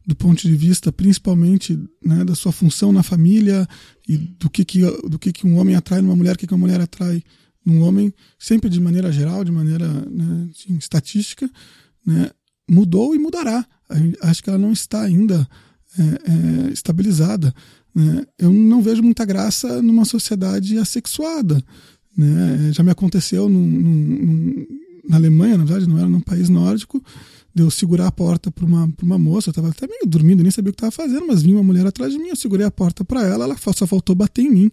[0.09, 3.69] do ponto de vista principalmente né, da sua função na família
[4.09, 6.55] e do que, que, do que, que um homem atrai numa mulher, o que, que
[6.55, 7.23] uma mulher atrai
[7.63, 11.47] num homem, sempre de maneira geral, de maneira né, assim, estatística,
[12.07, 12.31] né,
[12.71, 13.67] mudou e mudará.
[14.23, 15.47] Acho que ela não está ainda
[15.99, 17.55] é, é, estabilizada.
[17.95, 18.25] Né?
[18.39, 21.63] Eu não vejo muita graça numa sociedade assexuada.
[22.17, 22.73] Né?
[22.73, 24.67] Já me aconteceu num, num, num,
[25.07, 27.05] na Alemanha, na verdade, não era num país nórdico,
[27.55, 29.49] de eu segurar a porta para uma, uma moça.
[29.49, 31.87] Eu estava até meio dormindo, nem sabia o que estava fazendo, mas vinha uma mulher
[31.87, 32.29] atrás de mim.
[32.29, 34.71] Eu segurei a porta para ela, ela só faltou bater em mim.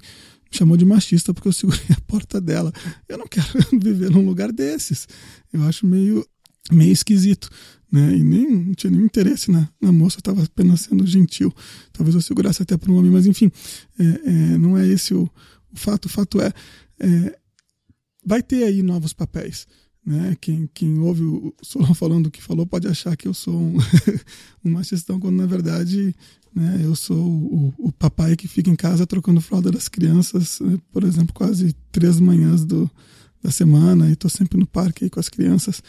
[0.52, 2.72] chamou de machista porque eu segurei a porta dela.
[3.08, 3.48] Eu não quero
[3.80, 5.08] viver num lugar desses.
[5.52, 6.26] Eu acho meio,
[6.72, 7.50] meio esquisito.
[7.92, 8.18] Né?
[8.18, 11.54] E nem não tinha nenhum interesse na, na moça, estava apenas sendo gentil.
[11.94, 13.52] Talvez eu segurasse até para um homem, mas enfim,
[13.98, 15.24] é, é, não é esse o,
[15.72, 16.06] o, fato.
[16.06, 16.52] O fato é,
[17.00, 17.38] é,
[18.26, 19.66] vai ter aí novos papéis.
[20.06, 20.38] Né?
[20.40, 23.78] Quem, quem ouve o Solon falando o que falou pode achar que eu sou um,
[24.64, 26.16] um machistão, quando na verdade
[26.54, 30.78] né, eu sou o, o, papai que fica em casa trocando fralda das crianças, né?
[30.92, 32.90] por exemplo, quase três manhãs do,
[33.44, 35.82] da semana, e estou sempre no parque com as crianças.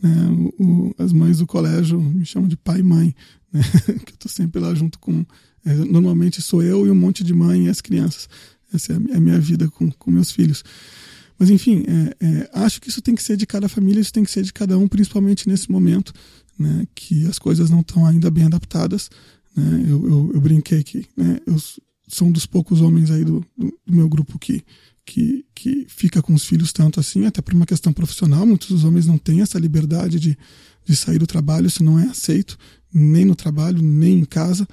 [0.00, 0.14] Né?
[0.58, 3.14] O, as mães do colégio me chamam de pai e mãe,
[3.52, 3.62] né?
[4.04, 5.24] que eu estou sempre lá junto com.
[5.64, 8.28] É, normalmente sou eu e um monte de mãe e as crianças.
[8.72, 10.62] Essa é a minha vida com, com meus filhos.
[11.38, 14.24] Mas, enfim, é, é, acho que isso tem que ser de cada família, isso tem
[14.24, 16.12] que ser de cada um, principalmente nesse momento,
[16.58, 19.10] né, que as coisas não estão ainda bem adaptadas.
[19.54, 21.56] Né, eu, eu, eu, brinquei que né, eu
[22.08, 24.64] sou um dos poucos homens aí do, do, do, meu grupo que,
[25.04, 28.46] que, que fica com os filhos tanto assim, até por uma questão profissional.
[28.46, 30.38] Muitos dos homens não têm essa liberdade de,
[30.84, 32.56] de sair do trabalho, isso não é aceito,
[32.92, 34.66] nem no trabalho, nem em casa,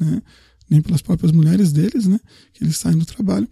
[0.00, 0.22] né,
[0.70, 2.18] nem pelas próprias mulheres deles, né,
[2.54, 3.46] que eles saem do trabalho.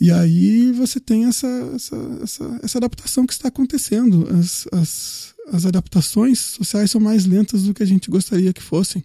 [0.00, 4.28] E aí você tem essa, essa, essa, essa adaptação que está acontecendo.
[4.38, 9.02] As, as, as adaptações sociais são mais lentas do que a gente gostaria que fossem.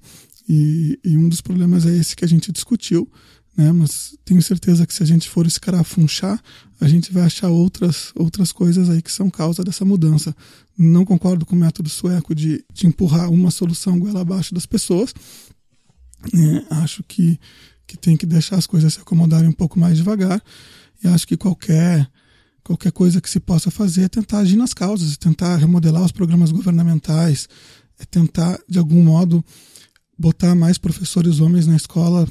[0.50, 3.10] E, e um dos problemas é esse que a gente discutiu,
[3.56, 3.72] né?
[3.72, 6.42] mas tenho certeza que se a gente for escarafunchar,
[6.80, 10.36] a gente vai achar outras, outras coisas aí que são causa dessa mudança.
[10.78, 15.14] Não concordo com o método sueco de, de empurrar uma solução goela abaixo das pessoas.
[16.34, 17.40] É, acho que,
[17.88, 20.44] que tem que deixar as coisas se acomodarem um pouco mais devagar.
[21.04, 22.10] E acho que qualquer
[22.64, 26.12] qualquer coisa que se possa fazer é tentar agir nas causas, é tentar remodelar os
[26.12, 27.50] programas governamentais,
[28.00, 29.44] é tentar de algum modo
[30.18, 32.28] botar mais professores homens na escola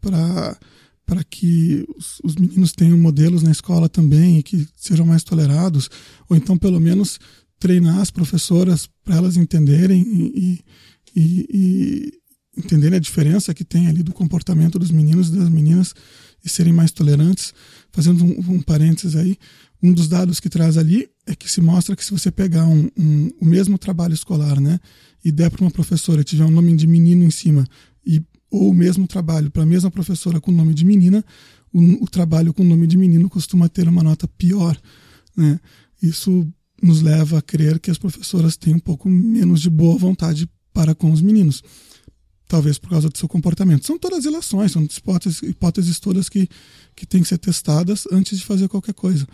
[0.00, 0.58] para
[1.04, 5.90] para que os, os, meninos tenham modelos na escola também e que sejam mais tolerados,
[6.28, 7.18] ou então pelo menos
[7.58, 10.64] treinar as professoras para elas entenderem e,
[11.14, 12.12] e, e,
[12.56, 15.94] entenderem a diferença que tem ali do comportamento dos meninos e das meninas
[16.44, 17.54] e serem mais tolerantes.
[17.92, 19.36] Fazendo um, um parênteses aí,
[19.82, 22.88] um dos dados que traz ali é que se mostra que se você pegar um,
[22.96, 24.78] um, o mesmo trabalho escolar, né,
[25.24, 27.66] e der para uma professora e tiver um nome de menino em cima
[28.06, 31.24] e ou o mesmo trabalho para a mesma professora com nome de menina,
[31.72, 34.78] o, o, trabalho com nome de menino costuma ter uma nota pior,
[35.34, 35.58] né?
[36.02, 36.46] Isso
[36.82, 40.94] nos leva a crer que as professoras têm um pouco menos de boa vontade para
[40.94, 41.62] com os meninos
[42.52, 43.86] talvez por causa do seu comportamento.
[43.86, 46.46] São todas relações, são hipóteses, hipóteses todas que,
[46.94, 49.26] que têm que ser testadas antes de fazer qualquer coisa.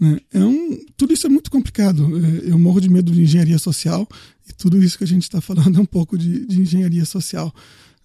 [0.00, 0.18] Né?
[0.32, 2.10] É um, tudo isso é muito complicado.
[2.16, 4.08] É, eu morro de medo de engenharia social
[4.48, 7.54] e tudo isso que a gente está falando é um pouco de, de engenharia social.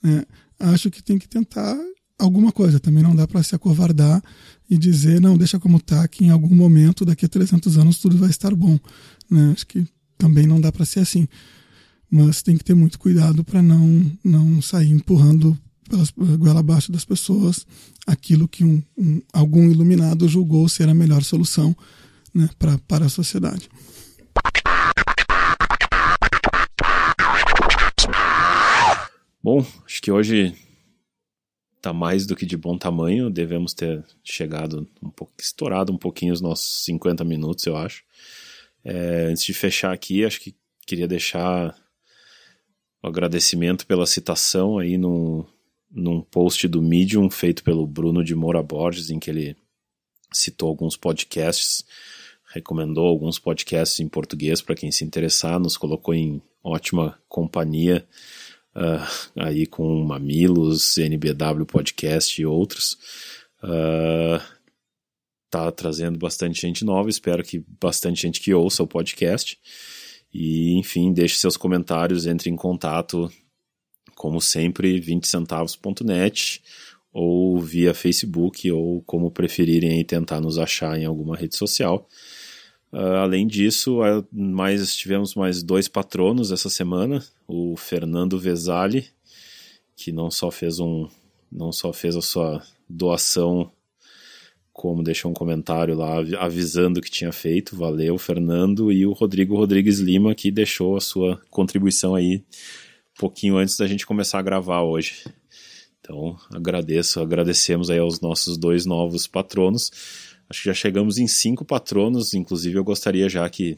[0.04, 0.26] Né?
[0.60, 1.78] Acho que tem que tentar
[2.18, 2.82] alguma coisa.
[2.82, 4.22] Também não dá para se acovardar
[4.70, 8.18] e dizer, não, deixa como está, que em algum momento, daqui a 300 anos, tudo
[8.18, 8.78] vai estar bom.
[9.32, 9.54] Né?
[9.54, 9.88] Acho que
[10.18, 11.30] também não dá para ser assim
[12.10, 15.58] mas tem que ter muito cuidado para não, não sair empurrando
[15.90, 17.66] pelas goela abaixo das pessoas
[18.06, 21.76] aquilo que um, um, algum iluminado julgou ser a melhor solução
[22.34, 23.70] né, pra, para a sociedade.
[29.42, 30.54] Bom, acho que hoje
[31.78, 33.30] está mais do que de bom tamanho.
[33.30, 38.04] Devemos ter chegado um pouco, estourado um pouquinho os nossos 50 minutos, eu acho.
[38.84, 40.56] É, antes de fechar aqui, acho que
[40.86, 41.76] queria deixar
[43.02, 45.46] o agradecimento pela citação aí no,
[45.90, 49.56] num post do Medium feito pelo Bruno de Moura Borges, em que ele
[50.32, 51.84] citou alguns podcasts,
[52.54, 58.06] recomendou alguns podcasts em português para quem se interessar, nos colocou em ótima companhia
[58.76, 62.98] uh, aí com Mamilos, NBW Podcast e outros.
[63.64, 64.42] Uh,
[65.50, 69.58] tá trazendo bastante gente nova, espero que bastante gente que ouça o podcast.
[70.34, 73.32] E, enfim, deixe seus comentários, entre em contato,
[74.16, 76.62] como sempre, 20centavos.net
[77.12, 82.08] ou via Facebook, ou como preferirem tentar nos achar em alguma rede social.
[82.92, 84.00] Uh, além disso,
[84.32, 89.08] mais, tivemos mais dois patronos essa semana, o Fernando Vesali,
[89.96, 91.08] que não só fez um
[91.52, 93.72] não só fez a sua doação
[94.80, 97.76] como deixou um comentário lá avisando que tinha feito.
[97.76, 98.94] Valeu, Fernando.
[98.94, 103.86] E o Rodrigo Rodrigues Lima, que deixou a sua contribuição aí um pouquinho antes da
[103.86, 105.26] gente começar a gravar hoje.
[106.00, 109.92] Então, agradeço, agradecemos aí aos nossos dois novos patronos.
[110.50, 113.78] Acho que já chegamos em cinco patronos, inclusive eu gostaria já que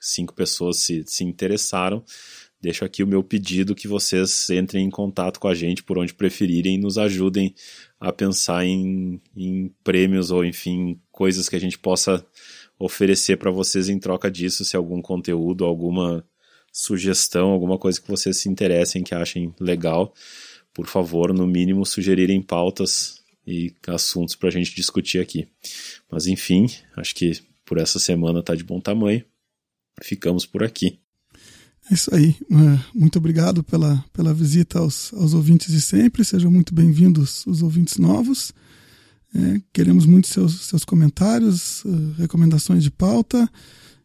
[0.00, 2.02] cinco pessoas se, se interessaram
[2.60, 6.12] deixo aqui o meu pedido que vocês entrem em contato com a gente por onde
[6.12, 7.54] preferirem e nos ajudem
[7.98, 12.24] a pensar em, em prêmios ou, enfim, coisas que a gente possa
[12.78, 16.24] oferecer para vocês em troca disso, se algum conteúdo, alguma
[16.72, 20.14] sugestão, alguma coisa que vocês se interessem, que achem legal,
[20.72, 25.48] por favor, no mínimo, sugerirem pautas e assuntos para a gente discutir aqui.
[26.10, 27.32] Mas enfim, acho que
[27.64, 29.24] por essa semana está de bom tamanho.
[30.02, 30.98] Ficamos por aqui.
[31.90, 32.36] É isso aí.
[32.48, 36.24] É, muito obrigado pela, pela visita aos, aos ouvintes de sempre.
[36.24, 38.52] Sejam muito bem-vindos os ouvintes novos.
[39.34, 43.50] É, queremos muito seus, seus comentários, uh, recomendações de pauta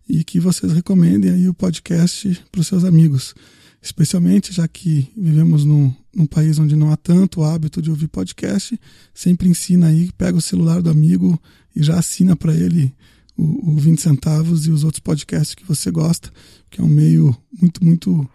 [0.09, 3.35] e que vocês recomendem aí o podcast para os seus amigos.
[3.79, 8.79] Especialmente já que vivemos num, num país onde não há tanto hábito de ouvir podcast,
[9.13, 11.39] sempre ensina aí, pega o celular do amigo
[11.75, 12.91] e já assina para ele
[13.37, 16.31] o, o 20 centavos e os outros podcasts que você gosta,
[16.69, 18.29] que é um meio muito, muito,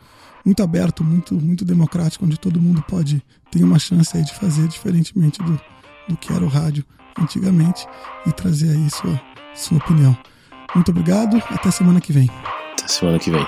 [0.45, 4.69] muito aberto, muito, muito democrático, onde todo mundo pode ter uma chance aí de fazer
[4.69, 5.61] diferentemente do,
[6.09, 6.85] do que era o rádio
[7.19, 7.87] antigamente
[8.27, 9.21] e trazer aí sua,
[9.55, 10.17] sua opinião.
[10.75, 12.31] Muito obrigado, até semana que vem.
[12.73, 13.47] Até semana que vem.